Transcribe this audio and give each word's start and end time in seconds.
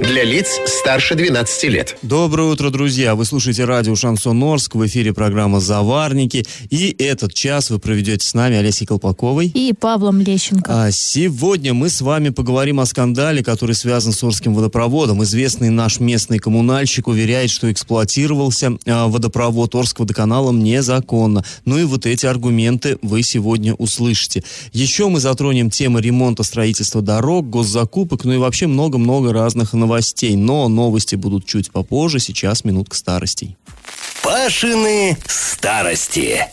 Для 0.00 0.22
лиц 0.22 0.60
старше 0.64 1.16
12 1.16 1.64
лет. 1.64 1.98
Доброе 2.02 2.52
утро, 2.52 2.70
друзья! 2.70 3.16
Вы 3.16 3.24
слушаете 3.24 3.64
радио 3.64 3.96
«Шансон 3.96 4.40
Орск», 4.44 4.76
в 4.76 4.86
эфире 4.86 5.12
программа 5.12 5.58
«Заварники». 5.58 6.46
И 6.70 6.94
этот 7.00 7.34
час 7.34 7.70
вы 7.70 7.80
проведете 7.80 8.24
с 8.24 8.32
нами 8.32 8.56
Олесей 8.56 8.86
Колпаковой. 8.86 9.48
И 9.48 9.72
Павлом 9.72 10.20
Лещенко. 10.20 10.86
А 10.86 10.92
сегодня 10.92 11.74
мы 11.74 11.90
с 11.90 12.00
вами 12.00 12.28
поговорим 12.28 12.78
о 12.78 12.86
скандале, 12.86 13.42
который 13.42 13.74
связан 13.74 14.12
с 14.12 14.22
Орским 14.22 14.54
водопроводом. 14.54 15.24
Известный 15.24 15.70
наш 15.70 15.98
местный 15.98 16.38
коммунальщик 16.38 17.08
уверяет, 17.08 17.50
что 17.50 17.70
эксплуатировался 17.70 18.78
а, 18.86 19.08
водопровод 19.08 19.74
Орскводоканалом 19.74 20.62
незаконно. 20.62 21.44
Ну 21.64 21.76
и 21.76 21.84
вот 21.84 22.06
эти 22.06 22.24
аргументы 22.24 22.98
вы 23.02 23.24
сегодня 23.24 23.74
услышите. 23.74 24.44
Еще 24.72 25.08
мы 25.08 25.18
затронем 25.18 25.70
темы 25.70 26.00
ремонта, 26.00 26.44
строительства 26.44 27.02
дорог, 27.02 27.50
госзакупок, 27.50 28.24
ну 28.24 28.32
и 28.32 28.36
вообще 28.36 28.68
много-много 28.68 29.32
разных 29.32 29.72
новостей. 29.72 29.87
Но 30.36 30.68
новости 30.68 31.14
будут 31.16 31.46
чуть 31.46 31.70
попозже, 31.72 32.18
сейчас 32.20 32.64
минутка 32.64 32.96
старостей. 32.96 33.56
Пашины 34.22 35.16
старости. 35.26 36.46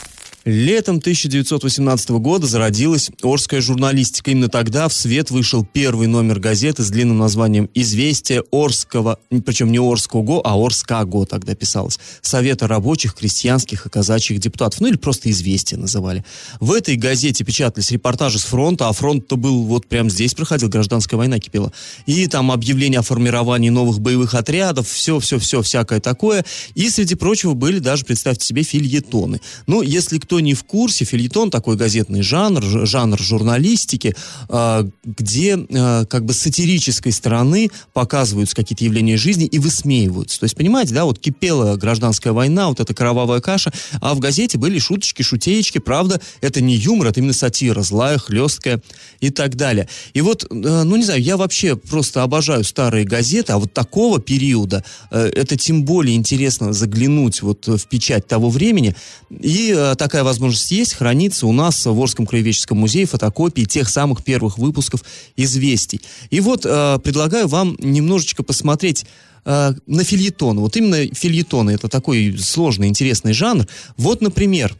Летом 0.46 0.98
1918 0.98 2.10
года 2.10 2.46
зародилась 2.46 3.10
Орская 3.20 3.60
журналистика. 3.60 4.30
Именно 4.30 4.48
тогда 4.48 4.86
в 4.86 4.92
свет 4.92 5.32
вышел 5.32 5.64
первый 5.64 6.06
номер 6.06 6.38
газеты 6.38 6.84
с 6.84 6.90
длинным 6.90 7.18
названием 7.18 7.68
«Известия 7.74 8.44
Орского», 8.52 9.18
причем 9.44 9.72
не 9.72 9.80
Орского, 9.80 10.40
а 10.44 10.54
Орскаго 10.54 11.26
тогда 11.26 11.56
писалось, 11.56 11.98
Совета 12.22 12.68
рабочих, 12.68 13.16
крестьянских 13.16 13.86
и 13.86 13.90
казачьих 13.90 14.38
депутатов. 14.38 14.80
Ну 14.80 14.86
или 14.86 14.96
просто 14.96 15.32
«Известия» 15.32 15.78
называли. 15.78 16.24
В 16.60 16.72
этой 16.74 16.94
газете 16.94 17.42
печатались 17.42 17.90
репортажи 17.90 18.38
с 18.38 18.44
фронта, 18.44 18.88
а 18.88 18.92
фронт-то 18.92 19.34
был 19.36 19.64
вот 19.64 19.88
прямо 19.88 20.10
здесь 20.10 20.34
проходил, 20.34 20.68
гражданская 20.68 21.18
война 21.18 21.40
кипела. 21.40 21.72
И 22.06 22.24
там 22.28 22.52
объявления 22.52 23.00
о 23.00 23.02
формировании 23.02 23.70
новых 23.70 23.98
боевых 23.98 24.34
отрядов, 24.34 24.88
все-все-все, 24.88 25.60
всякое 25.62 25.98
такое. 25.98 26.44
И, 26.76 26.88
среди 26.88 27.16
прочего, 27.16 27.54
были 27.54 27.80
даже, 27.80 28.04
представьте 28.04 28.46
себе, 28.46 28.62
фильетоны. 28.62 29.40
Ну, 29.66 29.82
если 29.82 30.20
кто 30.20 30.35
не 30.40 30.54
в 30.54 30.64
курсе, 30.64 31.04
фильетон 31.04 31.50
такой 31.50 31.76
газетный 31.76 32.22
жанр, 32.22 32.86
жанр 32.86 33.20
журналистики, 33.20 34.14
э, 34.48 34.84
где 35.04 35.58
э, 35.58 36.04
как 36.06 36.24
бы 36.24 36.32
с 36.32 36.38
сатирической 36.38 37.12
стороны 37.12 37.70
показываются 37.92 38.56
какие-то 38.56 38.84
явления 38.84 39.16
жизни 39.16 39.46
и 39.46 39.58
высмеиваются. 39.58 40.40
То 40.40 40.44
есть, 40.44 40.56
понимаете, 40.56 40.94
да, 40.94 41.04
вот 41.04 41.18
кипела 41.18 41.76
гражданская 41.76 42.32
война, 42.32 42.68
вот 42.68 42.80
эта 42.80 42.94
кровавая 42.94 43.40
каша, 43.40 43.72
а 44.00 44.14
в 44.14 44.18
газете 44.18 44.58
были 44.58 44.78
шуточки, 44.78 45.22
шутеечки, 45.22 45.78
правда, 45.78 46.20
это 46.40 46.60
не 46.60 46.76
юмор, 46.76 47.08
это 47.08 47.20
именно 47.20 47.32
сатира, 47.32 47.82
злая, 47.82 48.18
хлесткая 48.18 48.82
и 49.20 49.30
так 49.30 49.56
далее. 49.56 49.88
И 50.14 50.20
вот, 50.20 50.44
э, 50.44 50.46
ну 50.50 50.96
не 50.96 51.04
знаю, 51.04 51.22
я 51.22 51.36
вообще 51.36 51.76
просто 51.76 52.22
обожаю 52.22 52.64
старые 52.64 53.04
газеты, 53.04 53.52
а 53.52 53.58
вот 53.58 53.72
такого 53.72 54.20
периода, 54.20 54.84
это 55.10 55.56
тем 55.56 55.84
более 55.84 56.16
интересно 56.16 56.72
заглянуть 56.72 57.42
вот 57.42 57.66
в 57.66 57.86
печать 57.88 58.26
того 58.26 58.50
времени, 58.50 58.94
и 59.30 59.94
такая 59.98 60.24
возможность 60.26 60.70
есть, 60.70 60.94
хранится 60.94 61.46
у 61.46 61.52
нас 61.52 61.86
в 61.86 61.98
Орском 61.98 62.26
краеведческом 62.26 62.78
музее 62.78 63.06
фотокопии 63.06 63.62
тех 63.62 63.88
самых 63.88 64.22
первых 64.22 64.58
выпусков 64.58 65.02
«Известий». 65.36 66.02
И 66.30 66.40
вот 66.40 66.66
э, 66.66 66.98
предлагаю 67.02 67.48
вам 67.48 67.76
немножечко 67.78 68.42
посмотреть 68.42 69.06
э, 69.44 69.72
на 69.86 70.04
фильетон. 70.04 70.60
Вот 70.60 70.76
именно 70.76 71.14
фильетоны– 71.14 71.70
это 71.72 71.88
такой 71.88 72.36
сложный, 72.38 72.88
интересный 72.88 73.32
жанр. 73.32 73.66
Вот, 73.96 74.20
например, 74.20 74.76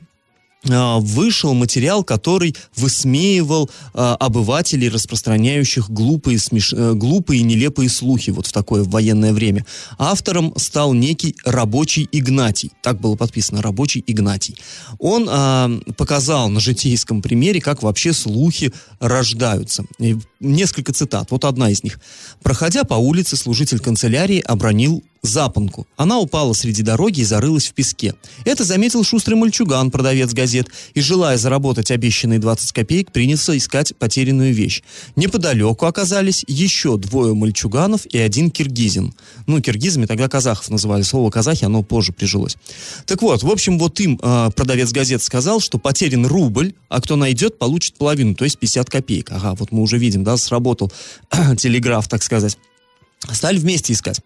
вышел 0.65 1.55
материал, 1.55 2.03
который 2.03 2.57
высмеивал 2.75 3.71
а, 3.95 4.17
обывателей, 4.17 4.89
распространяющих 4.89 5.91
глупые, 5.91 6.39
смеш... 6.39 6.73
Э, 6.73 6.95
глупые 6.95 7.41
и 7.41 7.45
нелепые 7.45 7.89
слухи 7.89 8.31
вот 8.31 8.47
в 8.47 8.53
такое 8.53 8.83
военное 8.83 9.33
время. 9.33 9.65
Автором 9.99 10.53
стал 10.57 10.93
некий 10.93 11.37
рабочий 11.45 12.09
Игнатий. 12.11 12.73
Так 12.83 13.01
было 13.01 13.17
подписано, 13.17 13.63
рабочий 13.63 14.03
Игнатий. 14.07 14.57
Он 14.99 15.29
а, 15.31 15.71
показал 15.97 16.49
на 16.49 16.61
житейском 16.61 17.23
примере, 17.23 17.61
как 17.61 17.83
вообще 17.83 18.13
слухи 18.13 18.73
рождаются. 18.99 19.85
И 19.99 20.17
несколько 20.41 20.93
цитат. 20.93 21.31
Вот 21.31 21.45
одна 21.45 21.71
из 21.71 21.83
них. 21.83 22.01
«Проходя 22.43 22.85
по 22.85 22.95
улице, 22.95 23.37
служитель 23.37 23.79
канцелярии 23.79 24.41
обронил 24.41 25.03
запонку. 25.27 25.87
Она 25.97 26.19
упала 26.19 26.53
среди 26.53 26.83
дороги 26.83 27.21
и 27.21 27.25
зарылась 27.25 27.67
в 27.67 27.75
песке. 27.75 28.15
Это 28.45 28.65
заметил 28.65 29.05
шустрый 29.05 29.37
мальчуган, 29.37 29.91
продавец 29.91 30.33
газет, 30.33 30.69
и, 30.95 31.01
желая 31.01 31.37
заработать 31.37 31.91
обещанные 31.91 32.39
20 32.39 32.73
копеек, 32.73 33.13
принялся 33.13 33.57
искать 33.57 33.95
потерянную 33.97 34.55
вещь. 34.55 34.83
Неподалеку 35.17 35.87
оказались 35.87 36.45
еще 36.47 36.97
двое 36.97 37.35
мальчуганов 37.35 38.07
и 38.07 38.19
один 38.19 38.51
киргизин. 38.51 39.15
Ну, 39.47 39.61
киргизами 39.61 40.07
тогда 40.07 40.29
казахов 40.29 40.71
называли. 40.71 41.03
Слово 41.03 41.31
казахи, 41.31 41.65
оно 41.65 41.83
позже 41.83 42.13
прижилось. 42.13 42.57
Так 43.07 43.23
вот, 43.23 43.43
в 43.43 43.51
общем, 43.51 43.79
вот 43.79 43.99
им 44.01 44.19
э, 44.23 44.51
продавец 44.55 44.93
газет 44.93 45.23
сказал, 45.23 45.61
что 45.61 45.79
потерян 45.79 46.27
рубль, 46.27 46.75
а 46.89 47.01
кто 47.01 47.17
найдет, 47.17 47.59
получит 47.59 47.97
половину, 47.97 48.35
то 48.35 48.45
есть 48.45 48.59
50 48.59 48.89
копеек. 48.89 49.31
Ага, 49.33 49.55
вот 49.55 49.73
мы 49.73 49.83
уже 49.83 49.99
видим, 49.99 50.25
да, 50.25 50.37
сработал 50.37 50.93
телеграф, 51.59 52.09
так 52.09 52.23
сказать. 52.23 52.57
Стали 53.33 53.59
вместе 53.59 53.93
искать. 53.93 54.21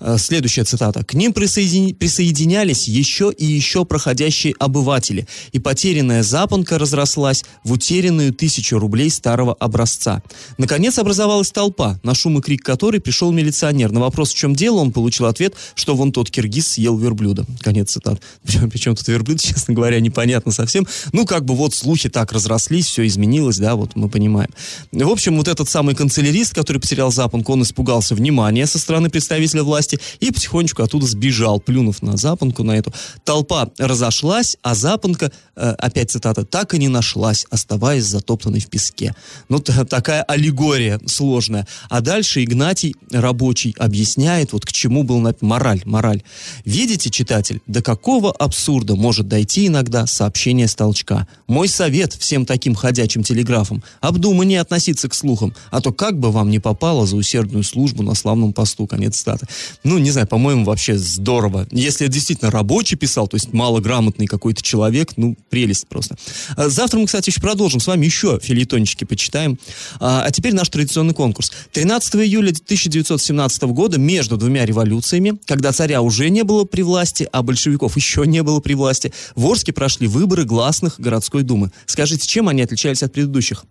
Э, 0.00 0.16
следующая 0.18 0.64
цитата. 0.64 1.04
«К 1.04 1.14
ним 1.14 1.32
присоедин... 1.32 1.94
присоединялись 1.94 2.88
еще 2.88 3.32
и 3.36 3.44
еще 3.44 3.84
проходящие 3.84 4.54
обыватели, 4.58 5.26
и 5.52 5.58
потерянная 5.58 6.22
запонка 6.22 6.78
разрослась 6.78 7.44
в 7.64 7.72
утерянную 7.72 8.32
тысячу 8.32 8.78
рублей 8.78 9.10
старого 9.10 9.54
образца. 9.54 10.22
Наконец 10.58 10.98
образовалась 10.98 11.50
толпа, 11.50 12.00
на 12.02 12.14
шум 12.14 12.38
и 12.38 12.42
крик 12.42 12.62
которой 12.62 13.00
пришел 13.00 13.30
милиционер. 13.30 13.92
На 13.92 14.00
вопрос, 14.00 14.32
в 14.32 14.36
чем 14.36 14.54
дело, 14.54 14.78
он 14.78 14.92
получил 14.92 15.26
ответ, 15.26 15.54
что 15.74 15.94
вон 15.94 16.12
тот 16.12 16.30
киргиз 16.30 16.68
съел 16.68 16.96
верблюда». 16.96 17.44
Конец 17.60 17.92
цитат. 17.92 18.20
Причем 18.42 18.96
тут 18.96 19.06
верблюд, 19.08 19.40
честно 19.42 19.74
говоря, 19.74 20.00
непонятно 20.00 20.52
совсем. 20.52 20.86
Ну, 21.12 21.26
как 21.26 21.44
бы 21.44 21.54
вот 21.54 21.74
слухи 21.74 22.08
так 22.08 22.32
разрослись, 22.32 22.86
все 22.86 23.06
изменилось, 23.06 23.58
да, 23.58 23.74
вот 23.74 23.96
мы 23.96 24.08
понимаем. 24.08 24.50
В 24.92 25.08
общем, 25.08 25.36
вот 25.36 25.48
этот 25.48 25.68
самый 25.68 25.94
канцелярист, 25.94 26.54
который 26.54 26.78
потерял 26.78 27.12
запонку, 27.12 27.52
он 27.52 27.62
испугался 27.62 28.14
внимания 28.14 28.45
внимание 28.46 28.66
со 28.66 28.78
стороны 28.78 29.10
представителя 29.10 29.62
власти 29.62 29.98
и 30.20 30.30
потихонечку 30.30 30.82
оттуда 30.82 31.06
сбежал, 31.06 31.60
плюнув 31.60 32.02
на 32.02 32.16
запонку, 32.16 32.62
на 32.62 32.72
эту. 32.72 32.92
Толпа 33.24 33.70
разошлась, 33.78 34.56
а 34.62 34.74
запонка, 34.74 35.32
э, 35.56 35.74
опять 35.78 36.10
цитата, 36.10 36.44
так 36.44 36.74
и 36.74 36.78
не 36.78 36.88
нашлась, 36.88 37.46
оставаясь 37.50 38.04
затоптанной 38.04 38.60
в 38.60 38.68
песке. 38.68 39.14
Ну, 39.48 39.58
такая 39.58 40.22
аллегория 40.22 41.00
сложная. 41.06 41.66
А 41.90 42.00
дальше 42.00 42.44
Игнатий 42.44 42.94
рабочий 43.10 43.74
объясняет, 43.78 44.52
вот 44.52 44.64
к 44.64 44.72
чему 44.72 45.02
был 45.02 45.18
написан 45.18 45.36
мораль, 45.48 45.82
мораль. 45.84 46.22
Видите, 46.64 47.10
читатель, 47.10 47.60
до 47.66 47.82
какого 47.82 48.32
абсурда 48.32 48.96
может 48.96 49.28
дойти 49.28 49.66
иногда 49.66 50.06
сообщение 50.06 50.66
с 50.66 50.74
толчка. 50.74 51.26
Мой 51.46 51.68
совет 51.68 52.14
всем 52.14 52.46
таким 52.46 52.74
ходячим 52.74 53.22
телеграфам– 53.22 53.82
обдуманнее 54.00 54.60
относиться 54.60 55.08
к 55.08 55.14
слухам, 55.14 55.54
а 55.70 55.80
то 55.80 55.92
как 55.92 56.18
бы 56.18 56.30
вам 56.30 56.50
не 56.50 56.58
попало 56.58 57.06
за 57.06 57.16
усердную 57.16 57.64
службу 57.64 58.02
на 58.02 58.14
славном 58.26 58.52
посту, 58.52 58.88
конец 58.88 59.20
стата. 59.20 59.46
Ну, 59.84 59.98
не 59.98 60.10
знаю, 60.10 60.26
по-моему, 60.26 60.64
вообще 60.64 60.98
здорово. 60.98 61.68
Если 61.70 62.08
действительно 62.08 62.50
рабочий 62.50 62.96
писал, 62.96 63.28
то 63.28 63.36
есть 63.36 63.52
малограмотный 63.52 64.26
какой-то 64.26 64.62
человек, 64.62 65.12
ну, 65.16 65.36
прелесть 65.48 65.86
просто. 65.86 66.16
А 66.56 66.68
завтра 66.68 66.98
мы, 66.98 67.06
кстати, 67.06 67.30
еще 67.30 67.40
продолжим 67.40 67.78
с 67.78 67.86
вами 67.86 68.04
еще 68.04 68.40
филитончики 68.42 69.04
почитаем. 69.04 69.60
А, 70.00 70.24
а 70.24 70.30
теперь 70.32 70.54
наш 70.54 70.68
традиционный 70.70 71.14
конкурс. 71.14 71.52
13 71.70 72.16
июля 72.16 72.50
1917 72.50 73.62
года 73.62 73.96
между 74.00 74.36
двумя 74.36 74.66
революциями, 74.66 75.38
когда 75.44 75.70
царя 75.70 76.02
уже 76.02 76.28
не 76.28 76.42
было 76.42 76.64
при 76.64 76.82
власти, 76.82 77.28
а 77.30 77.44
большевиков 77.44 77.94
еще 77.96 78.26
не 78.26 78.42
было 78.42 78.58
при 78.58 78.74
власти, 78.74 79.12
в 79.36 79.46
Орске 79.46 79.72
прошли 79.72 80.08
выборы 80.08 80.44
гласных 80.44 80.98
городской 80.98 81.44
думы. 81.44 81.70
Скажите, 81.86 82.26
чем 82.26 82.48
они 82.48 82.62
отличались 82.62 83.04
от 83.04 83.12
предыдущих? 83.12 83.66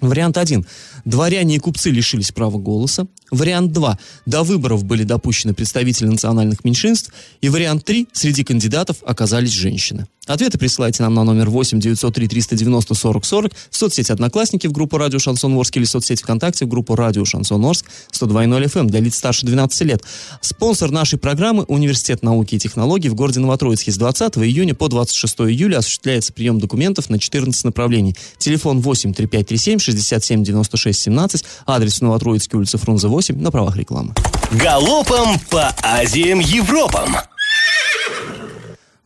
Вариант 0.00 0.38
1. 0.38 0.64
Дворяне 1.04 1.56
и 1.56 1.58
купцы 1.58 1.90
лишились 1.90 2.30
права 2.30 2.58
голоса. 2.58 3.06
Вариант 3.30 3.72
2. 3.72 3.98
До 4.26 4.42
выборов 4.42 4.84
были 4.84 5.02
допущены 5.02 5.54
представители 5.54 6.06
национальных 6.06 6.64
меньшинств. 6.64 7.12
И 7.40 7.48
вариант 7.48 7.84
3. 7.84 8.08
Среди 8.12 8.44
кандидатов 8.44 8.98
оказались 9.04 9.50
женщины. 9.50 10.06
Ответы 10.28 10.58
присылайте 10.58 11.02
нам 11.02 11.14
на 11.14 11.24
номер 11.24 11.48
8 11.48 11.80
903 11.80 12.28
390 12.28 12.94
40 12.94 13.24
40 13.24 13.52
в 13.70 13.76
соцсети 13.76 14.12
«Одноклассники» 14.12 14.66
в 14.66 14.72
группу 14.72 14.98
«Радио 14.98 15.18
Шансон 15.18 15.56
Орск» 15.56 15.78
или 15.78 15.84
в 15.84 15.88
соцсети 15.88 16.22
ВКонтакте 16.22 16.66
в 16.66 16.68
группу 16.68 16.94
«Радио 16.94 17.24
Шансон 17.24 17.64
Орск» 17.64 17.86
102.0 18.12 18.64
FM 18.66 18.86
для 18.88 19.00
лиц 19.00 19.16
старше 19.16 19.46
12 19.46 19.80
лет. 19.82 20.04
Спонсор 20.42 20.90
нашей 20.90 21.18
программы– 21.18 21.62
Университет 21.68 22.22
науки 22.22 22.56
и 22.56 22.58
технологий 22.58 23.08
в 23.08 23.14
городе 23.14 23.40
Новотроицке. 23.40 23.90
С 23.90 23.96
20 23.96 24.36
июня 24.38 24.74
по 24.74 24.88
26 24.88 25.40
июля 25.40 25.78
осуществляется 25.78 26.34
прием 26.34 26.60
документов 26.60 27.08
на 27.08 27.18
14 27.18 27.64
направлений. 27.64 28.14
Телефон 28.36 28.80
8 28.80 29.14
3537 29.14 29.78
67 29.78 30.44
96 30.44 31.00
17, 31.00 31.44
адрес 31.66 32.02
Новотроицкий, 32.02 32.58
улица 32.58 32.76
Фрунзе 32.76 33.08
8, 33.08 33.40
на 33.40 33.50
правах 33.50 33.76
рекламы. 33.76 34.14
Галопом 34.52 35.38
по 35.48 35.74
Азиям 35.82 36.40
Европам! 36.40 37.16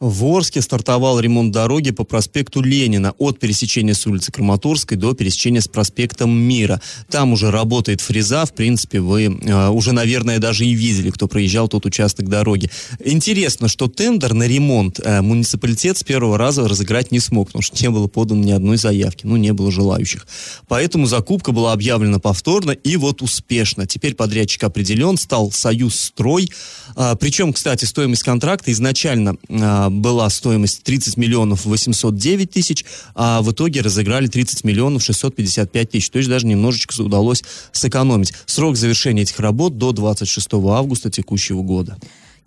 В 0.02 0.24
Орске 0.24 0.60
стартовал 0.62 1.20
ремонт 1.20 1.52
дороги 1.52 1.92
по 1.92 2.02
проспекту 2.02 2.60
Ленина 2.60 3.14
от 3.18 3.38
пересечения 3.38 3.94
с 3.94 4.04
улицы 4.04 4.32
Краматорской 4.32 4.96
до 4.96 5.14
пересечения 5.14 5.60
с 5.60 5.68
проспектом 5.68 6.28
Мира. 6.32 6.80
Там 7.08 7.32
уже 7.32 7.52
работает 7.52 8.00
фреза. 8.00 8.44
В 8.44 8.52
принципе, 8.52 8.98
вы 8.98 9.26
э, 9.26 9.68
уже, 9.68 9.92
наверное, 9.92 10.40
даже 10.40 10.66
и 10.66 10.72
видели, 10.72 11.10
кто 11.10 11.28
проезжал 11.28 11.68
тот 11.68 11.86
участок 11.86 12.28
дороги. 12.28 12.68
Интересно, 12.98 13.68
что 13.68 13.86
тендер 13.86 14.34
на 14.34 14.42
ремонт 14.48 14.98
э, 14.98 15.20
муниципалитет 15.20 15.96
с 15.96 16.02
первого 16.02 16.36
раза 16.36 16.66
разыграть 16.66 17.12
не 17.12 17.20
смог, 17.20 17.46
потому 17.46 17.62
что 17.62 17.80
не 17.80 17.88
было 17.88 18.08
подано 18.08 18.42
ни 18.42 18.50
одной 18.50 18.78
заявки. 18.78 19.24
Ну, 19.24 19.36
не 19.36 19.52
было 19.52 19.70
желающих. 19.70 20.26
Поэтому 20.66 21.06
закупка 21.06 21.52
была 21.52 21.72
объявлена 21.74 22.18
повторно 22.18 22.72
и 22.72 22.96
вот 22.96 23.22
успешно. 23.22 23.86
Теперь 23.86 24.16
подрядчик 24.16 24.64
определен, 24.64 25.16
стал 25.16 25.52
Союз 25.52 25.94
Строй. 25.94 26.50
А, 26.96 27.14
причем, 27.14 27.52
кстати, 27.52 27.84
стоимость 27.84 28.24
контракта 28.24 28.72
изначально 28.72 29.36
а, 29.48 29.91
была 30.00 30.28
стоимость 30.30 30.82
30 30.82 31.16
миллионов 31.16 31.66
809 31.66 32.50
тысяч, 32.50 32.84
а 33.14 33.42
в 33.42 33.52
итоге 33.52 33.80
разыграли 33.80 34.26
30 34.26 34.64
миллионов 34.64 35.02
655 35.02 35.90
тысяч. 35.90 36.10
То 36.10 36.18
есть 36.18 36.30
даже 36.30 36.46
немножечко 36.46 37.00
удалось 37.00 37.42
сэкономить. 37.72 38.32
Срок 38.46 38.76
завершения 38.76 39.22
этих 39.22 39.38
работ 39.40 39.78
до 39.78 39.92
26 39.92 40.48
августа 40.54 41.10
текущего 41.10 41.62
года. 41.62 41.98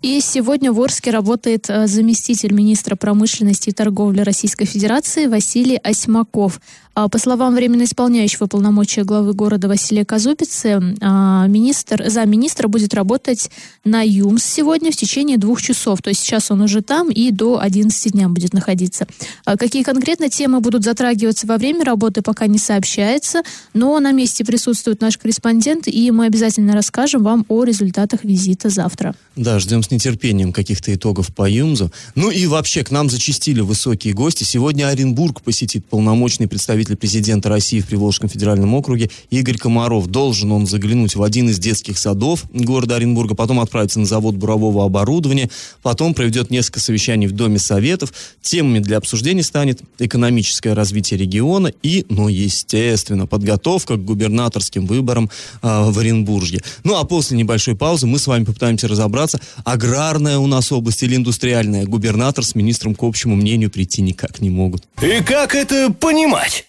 И 0.02 0.20
сегодня 0.20 0.72
в 0.72 0.80
Орске 0.80 1.10
работает 1.10 1.70
э, 1.70 1.86
заместитель 1.86 2.52
министра 2.52 2.96
промышленности 2.96 3.70
и 3.70 3.72
торговли 3.72 4.20
Российской 4.20 4.66
Федерации 4.66 5.26
Василий 5.26 5.76
Осьмаков. 5.76 6.60
А, 6.98 7.10
по 7.10 7.18
словам 7.18 7.54
временно 7.54 7.84
исполняющего 7.84 8.46
полномочия 8.46 9.04
главы 9.04 9.34
города 9.34 9.68
Василия 9.68 10.06
Казупицы, 10.06 10.80
а, 11.02 11.46
министр, 11.46 12.08
замминистра 12.08 12.68
будет 12.68 12.94
работать 12.94 13.50
на 13.84 14.00
ЮМС 14.02 14.42
сегодня 14.42 14.90
в 14.90 14.96
течение 14.96 15.36
двух 15.36 15.60
часов. 15.60 16.00
То 16.00 16.08
есть 16.08 16.22
сейчас 16.22 16.50
он 16.50 16.62
уже 16.62 16.80
там 16.80 17.10
и 17.10 17.30
до 17.32 17.60
11 17.60 18.12
дня 18.12 18.30
будет 18.30 18.54
находиться. 18.54 19.06
А 19.44 19.58
какие 19.58 19.82
конкретно 19.82 20.30
темы 20.30 20.60
будут 20.60 20.84
затрагиваться 20.84 21.46
во 21.46 21.58
время 21.58 21.84
работы, 21.84 22.22
пока 22.22 22.46
не 22.46 22.58
сообщается. 22.58 23.42
Но 23.74 24.00
на 24.00 24.12
месте 24.12 24.42
присутствует 24.42 25.02
наш 25.02 25.18
корреспондент, 25.18 25.88
и 25.88 26.10
мы 26.10 26.24
обязательно 26.24 26.72
расскажем 26.72 27.22
вам 27.22 27.44
о 27.48 27.64
результатах 27.64 28.24
визита 28.24 28.70
завтра. 28.70 29.14
Да, 29.36 29.58
ждем 29.58 29.82
с 29.82 29.90
нетерпением 29.90 30.50
каких-то 30.50 30.94
итогов 30.94 31.34
по 31.34 31.46
ЮМЗу. 31.46 31.92
Ну 32.14 32.30
и 32.30 32.46
вообще 32.46 32.84
к 32.84 32.90
нам 32.90 33.10
зачастили 33.10 33.60
высокие 33.60 34.14
гости. 34.14 34.44
Сегодня 34.44 34.88
Оренбург 34.88 35.42
посетит 35.42 35.84
полномочный 35.84 36.48
представитель 36.48 36.85
заместитель 36.86 36.96
президента 36.96 37.48
России 37.48 37.80
в 37.80 37.86
Приволжском 37.86 38.28
федеральном 38.28 38.74
округе 38.74 39.10
Игорь 39.30 39.58
Комаров. 39.58 40.06
Должен 40.06 40.52
он 40.52 40.66
заглянуть 40.66 41.16
в 41.16 41.22
один 41.22 41.48
из 41.48 41.58
детских 41.58 41.98
садов 41.98 42.44
города 42.52 42.96
Оренбурга, 42.96 43.34
потом 43.34 43.60
отправиться 43.60 44.00
на 44.00 44.06
завод 44.06 44.34
бурового 44.36 44.84
оборудования, 44.84 45.50
потом 45.82 46.14
проведет 46.14 46.50
несколько 46.50 46.80
совещаний 46.80 47.26
в 47.26 47.32
Доме 47.32 47.58
Советов. 47.58 48.12
Темами 48.42 48.78
для 48.80 48.98
обсуждения 48.98 49.42
станет 49.42 49.80
экономическое 49.98 50.74
развитие 50.74 51.18
региона 51.18 51.72
и, 51.82 52.06
ну, 52.08 52.28
естественно, 52.28 53.26
подготовка 53.26 53.96
к 53.96 54.04
губернаторским 54.04 54.86
выборам 54.86 55.30
э, 55.62 55.90
в 55.90 55.98
Оренбурге. 55.98 56.62
Ну, 56.84 56.96
а 56.96 57.04
после 57.04 57.36
небольшой 57.36 57.76
паузы 57.76 58.06
мы 58.06 58.18
с 58.18 58.26
вами 58.26 58.44
попытаемся 58.44 58.88
разобраться, 58.88 59.40
аграрная 59.64 60.38
у 60.38 60.46
нас 60.46 60.72
область 60.72 61.02
или 61.02 61.16
индустриальная. 61.16 61.84
Губернатор 61.84 62.44
с 62.44 62.54
министром 62.54 62.94
к 62.94 63.02
общему 63.02 63.36
мнению 63.36 63.70
прийти 63.70 64.02
никак 64.02 64.40
не 64.40 64.50
могут. 64.50 64.84
И 65.02 65.22
как 65.22 65.54
это 65.54 65.92
понимать? 65.92 66.66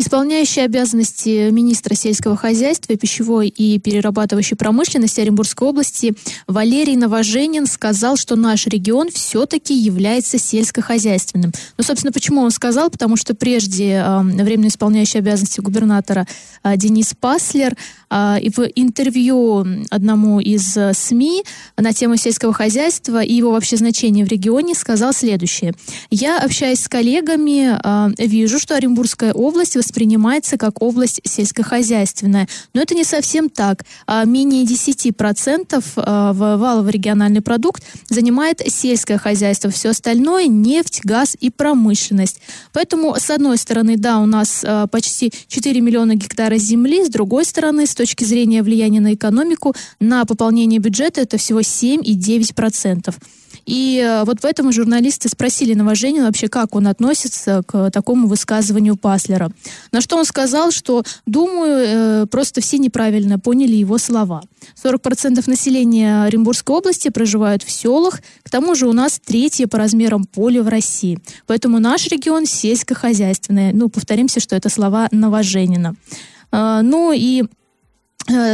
Исполняющий 0.00 0.62
обязанности 0.62 1.50
министра 1.50 1.94
сельского 1.94 2.34
хозяйства, 2.34 2.96
пищевой 2.96 3.48
и 3.48 3.78
перерабатывающей 3.78 4.56
промышленности 4.56 5.20
Оренбургской 5.20 5.68
области 5.68 6.14
Валерий 6.46 6.96
Новоженин 6.96 7.66
сказал, 7.66 8.16
что 8.16 8.34
наш 8.34 8.66
регион 8.66 9.10
все-таки 9.10 9.74
является 9.74 10.38
сельскохозяйственным. 10.38 11.52
Ну, 11.76 11.84
собственно, 11.84 12.12
почему 12.12 12.40
он 12.40 12.50
сказал? 12.50 12.88
Потому 12.88 13.16
что 13.16 13.34
прежде 13.34 14.02
э, 14.02 14.20
временно 14.22 14.68
исполняющий 14.68 15.18
обязанности 15.18 15.60
губернатора 15.60 16.26
э, 16.64 16.78
Денис 16.78 17.12
Паслер 17.20 17.76
э, 18.08 18.38
в 18.56 18.70
интервью 18.74 19.66
одному 19.90 20.40
из 20.40 20.78
э, 20.78 20.94
СМИ 20.94 21.44
на 21.76 21.92
тему 21.92 22.16
сельского 22.16 22.54
хозяйства 22.54 23.22
и 23.22 23.34
его 23.34 23.50
вообще 23.50 23.76
значения 23.76 24.24
в 24.24 24.28
регионе 24.28 24.74
сказал 24.74 25.12
следующее. 25.12 25.74
Я, 26.10 26.38
общаясь 26.38 26.80
с 26.80 26.88
коллегами, 26.88 27.78
э, 27.84 28.26
вижу, 28.26 28.58
что 28.58 28.76
Оренбургская 28.76 29.34
область 29.34 29.76
воспринимается 29.90 30.56
как 30.56 30.80
область 30.82 31.20
сельскохозяйственная. 31.24 32.48
Но 32.74 32.80
это 32.80 32.94
не 32.94 33.02
совсем 33.02 33.50
так. 33.50 33.84
А 34.06 34.24
менее 34.24 34.64
10% 34.64 35.82
а, 35.96 36.32
валовый 36.32 36.92
региональный 36.92 37.40
продукт 37.40 37.82
занимает 38.08 38.62
сельское 38.68 39.18
хозяйство. 39.18 39.70
Все 39.70 39.90
остальное– 39.90 40.46
нефть, 40.46 41.00
газ 41.02 41.36
и 41.40 41.50
промышленность. 41.50 42.40
Поэтому, 42.72 43.16
с 43.18 43.30
одной 43.30 43.58
стороны, 43.58 43.96
да, 43.96 44.20
у 44.20 44.26
нас 44.26 44.62
а, 44.64 44.86
почти 44.86 45.32
4 45.48 45.80
миллиона 45.80 46.14
гектара 46.14 46.56
земли, 46.56 47.04
с 47.04 47.08
другой 47.08 47.44
стороны, 47.44 47.86
с 47.86 47.94
точки 47.96 48.22
зрения 48.22 48.62
влияния 48.62 49.00
на 49.00 49.14
экономику, 49.14 49.74
на 49.98 50.24
пополнение 50.24 50.78
бюджета 50.78 51.22
это 51.22 51.36
всего 51.36 51.60
7,9%. 51.60 53.12
И 53.66 54.02
э, 54.04 54.24
вот 54.24 54.38
поэтому 54.40 54.72
журналисты 54.72 55.28
спросили 55.28 55.74
Новоженина 55.74 56.26
вообще, 56.26 56.48
как 56.48 56.74
он 56.74 56.86
относится 56.86 57.62
к 57.66 57.90
такому 57.90 58.26
высказыванию 58.28 58.96
Паслера. 58.96 59.50
На 59.92 60.00
что 60.00 60.16
он 60.16 60.24
сказал, 60.24 60.70
что, 60.70 61.02
думаю, 61.26 62.24
э, 62.24 62.26
просто 62.26 62.60
все 62.60 62.78
неправильно 62.78 63.38
поняли 63.38 63.74
его 63.74 63.98
слова. 63.98 64.42
40% 64.82 65.48
населения 65.48 66.24
Оренбургской 66.24 66.76
области 66.76 67.08
проживают 67.08 67.62
в 67.62 67.70
селах, 67.70 68.20
к 68.42 68.50
тому 68.50 68.74
же 68.74 68.86
у 68.86 68.92
нас 68.92 69.20
третье 69.24 69.66
по 69.66 69.78
размерам 69.78 70.24
поле 70.24 70.62
в 70.62 70.68
России. 70.68 71.18
Поэтому 71.46 71.78
наш 71.78 72.06
регион 72.08 72.46
сельскохозяйственный. 72.46 73.72
Ну, 73.72 73.88
повторимся, 73.88 74.40
что 74.40 74.56
это 74.56 74.68
слова 74.68 75.08
Новоженина. 75.10 75.94
Э, 76.52 76.80
ну 76.82 77.12
и 77.12 77.44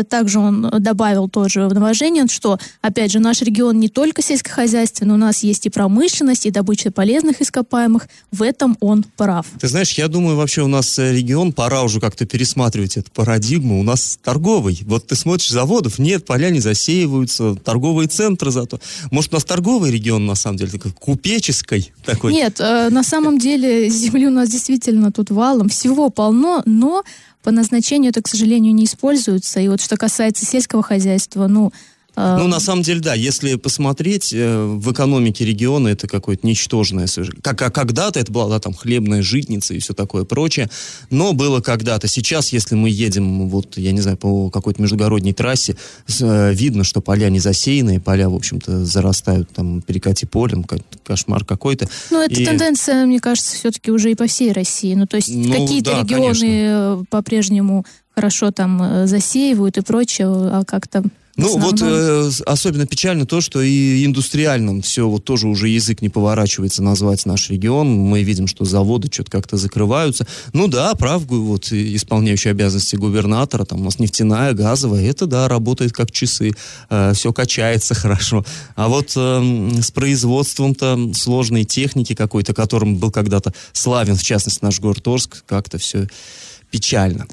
также 0.09 0.39
он 0.39 0.71
добавил 0.79 1.29
тоже 1.29 1.69
в 1.69 1.75
новожение, 1.75 2.27
что, 2.29 2.59
опять 2.81 3.13
же, 3.13 3.19
наш 3.19 3.43
регион 3.43 3.79
не 3.79 3.89
только 3.89 4.23
сельскохозяйственный, 4.23 5.15
у 5.15 5.19
нас 5.19 5.43
есть 5.43 5.67
и 5.67 5.71
промышленность, 5.71 6.47
и 6.47 6.51
добыча 6.51 6.91
полезных 6.91 7.41
ископаемых. 7.41 8.09
В 8.33 8.43
этом 8.43 8.77
он 8.81 9.05
прав. 9.17 9.47
Ты 9.61 9.69
знаешь, 9.69 9.93
я 9.93 10.09
думаю, 10.09 10.37
вообще 10.37 10.63
у 10.63 10.69
нас 10.69 10.99
э, 10.99 11.13
регион, 11.13 11.53
пора 11.53 11.83
уже 11.83 12.01
как-то 12.01 12.27
пересматривать 12.27 12.97
эту 12.97 13.11
парадигму. 13.11 13.81
У 13.81 13.83
нас 13.83 14.19
торговый. 14.23 14.81
Вот 14.85 15.07
ты 15.07 15.17
смотришь, 15.17 15.49
заводов 15.51 15.99
нет, 15.99 16.25
поля 16.25 16.51
не 16.51 16.61
засеиваются, 16.61 17.55
торговые 17.57 18.09
центры 18.09 18.51
зато. 18.51 18.81
Может, 19.11 19.33
у 19.33 19.37
нас 19.37 19.45
торговый 19.45 19.91
регион, 19.91 20.27
на 20.27 20.35
самом 20.35 20.59
деле, 20.59 20.71
такой 20.73 20.93
купеческий 20.93 21.93
такой? 22.05 22.33
Нет, 22.33 22.61
э, 22.61 22.89
на 22.91 23.03
самом 23.03 23.39
деле 23.39 23.89
земли 23.89 24.27
у 24.27 24.31
нас 24.31 24.49
действительно 24.49 25.13
тут 25.13 25.31
валом, 25.31 25.69
всего 25.69 26.11
полно, 26.11 26.63
но 26.65 27.03
по 27.47 27.53
назначению 27.53 28.11
это, 28.11 28.23
к 28.23 28.27
сожалению, 28.27 28.75
не 28.75 28.87
используется. 28.87 29.61
И 29.61 29.69
вот 29.69 29.81
что 29.81 29.97
касается 29.97 30.45
сельского 30.45 30.83
хозяйства, 30.83 31.47
ну, 31.47 31.73
ну, 32.17 32.47
на 32.49 32.61
самом 32.61 32.83
деле, 32.83 33.01
да, 33.01 33.15
если 33.15 33.57
посмотреть, 33.57 34.33
э, 34.33 34.65
в 34.65 34.91
экономике 34.91 35.45
региона 35.45 35.89
это 35.89 36.09
какое-то 36.09 36.47
ничтожное 36.47 37.07
Как, 37.43 37.61
а 37.61 37.71
когда-то 37.71 38.19
это 38.19 38.33
была, 38.33 38.49
да, 38.49 38.59
там, 38.59 38.73
хлебная 38.73 39.23
житница 39.23 39.75
и 39.75 39.81
все 39.81 39.93
такое 39.93 40.25
прочее, 40.25 40.71
но 41.11 41.35
было 41.35 41.61
когда-то. 41.61 42.09
Сейчас, 42.09 42.53
если 42.53 42.75
мы 42.75 42.89
едем, 42.89 43.49
вот, 43.49 43.77
я 43.77 43.93
не 43.93 44.01
знаю, 44.01 44.17
по 44.17 44.49
какой-то 44.49 44.81
междугородней 44.81 45.35
трассе, 45.35 45.77
э, 46.21 46.55
видно, 46.55 46.85
что 46.85 47.03
поля 47.03 47.29
не 47.29 47.39
засеянные, 47.39 48.01
поля, 48.01 48.31
в 48.31 48.35
общем-то, 48.35 48.87
зарастают 48.87 49.51
там 49.51 49.83
перекати 49.83 50.25
полем, 50.25 50.65
кошмар 51.05 51.45
какой-то. 51.45 51.87
Ну, 52.11 52.23
это 52.23 52.41
и... 52.41 52.47
тенденция, 52.47 53.05
мне 53.05 53.21
кажется, 53.21 53.57
все-таки 53.57 53.91
уже 53.91 54.11
и 54.11 54.15
по 54.15 54.27
всей 54.27 54.53
России. 54.53 54.95
Ну, 54.95 55.07
то 55.07 55.17
есть 55.17 55.29
ну, 55.35 55.53
какие-то 55.53 55.93
да, 55.93 56.01
регионы 56.01 56.33
конечно. 56.33 57.05
по-прежнему 57.11 57.85
хорошо 58.15 58.51
там 58.51 58.83
э, 58.83 59.07
засеивают 59.07 59.77
и 59.77 59.83
прочее, 59.83 60.29
а 60.29 60.65
как-то 60.65 61.05
Ну 61.37 61.59
вот 61.59 61.83
э, 61.83 62.31
особенно 62.47 62.87
печально 62.87 63.27
то, 63.27 63.43
что 63.43 63.61
и 63.61 64.05
индустриальным 64.07 64.81
все 64.81 65.07
вот 65.07 65.25
тоже 65.25 65.49
уже 65.49 65.69
язык 65.69 66.01
не 66.01 66.09
поворачивается 66.09 66.83
назвать 66.83 67.27
наш 67.27 67.51
регион. 67.51 67.89
Мы 67.89 68.23
видим, 68.23 68.47
что 68.47 68.65
заводы 68.65 69.09
что-то 69.13 69.31
как-то 69.31 69.59
закрываются. 69.59 70.27
Ну 70.55 70.67
да, 70.67 70.95
прав, 70.95 71.25
вот 71.27 71.71
исполняющий 71.73 72.49
обязанности 72.49 72.97
губернатора, 72.97 73.65
там 73.65 73.83
у 73.83 73.85
нас 73.85 73.99
нефтяная, 73.99 74.55
газовая, 74.55 75.05
это 75.05 75.27
да, 75.27 75.47
работает 75.47 75.93
как 75.93 76.11
часы, 76.11 76.53
э, 76.89 77.13
все 77.15 77.33
качается 77.35 77.95
хорошо. 78.07 78.45
А 78.75 78.89
вот 78.89 79.13
э, 79.15 79.71
с 79.83 79.91
производством-то 79.91 81.13
сложной 81.15 81.65
техники 81.65 82.15
какой-то, 82.15 82.55
которым 82.55 82.97
был 82.97 83.11
когда-то 83.11 83.53
славен, 83.73 84.17
в 84.17 84.23
частности, 84.23 84.65
наш 84.65 84.81
город 84.81 85.07
Орск, 85.07 85.45
как-то 85.45 85.77
все 85.77 86.09
печально. 86.71 87.27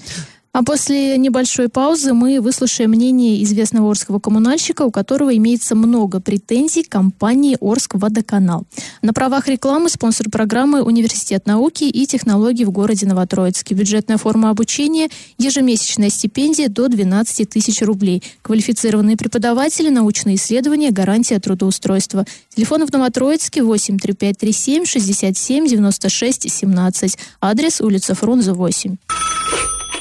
А 0.53 0.63
после 0.63 1.17
небольшой 1.17 1.67
паузы 1.67 2.13
мы 2.13 2.39
выслушаем 2.39 2.91
мнение 2.91 3.43
известного 3.43 3.89
орского 3.89 4.19
коммунальщика, 4.19 4.83
у 4.83 4.91
которого 4.91 5.35
имеется 5.35 5.73
много 5.73 6.19
претензий 6.19 6.83
к 6.83 6.89
компании 6.89 7.57
Орск 7.59 7.95
Водоканал. 7.95 8.63
На 9.01 9.13
правах 9.13 9.47
рекламы 9.47 9.89
спонсор 9.89 10.29
программы 10.29 10.83
Университет 10.83 11.47
науки 11.47 11.85
и 11.85 12.05
технологий 12.05 12.65
в 12.65 12.71
городе 12.71 13.07
Новотроицке. 13.07 13.73
Бюджетная 13.73 14.19
форма 14.19 14.51
обучения, 14.51 15.09
ежемесячная 15.39 16.11
стипендия 16.11 16.69
до 16.69 16.87
12 16.87 17.49
тысяч 17.49 17.81
рублей. 17.81 18.21
Квалифицированные 18.43 19.17
преподаватели, 19.17 19.89
научные 19.89 20.35
исследования, 20.35 20.91
гарантия 20.91 21.39
трудоустройства. 21.39 22.25
Телефон 22.55 22.85
в 22.85 22.93
Новотроицке 22.93 23.63
83537 23.63 24.85
67 24.85 25.65
96 25.65 26.51
17. 26.51 27.17
Адрес 27.41 27.81
улица 27.81 28.13
Фрунзе 28.13 28.53
8. 28.53 28.97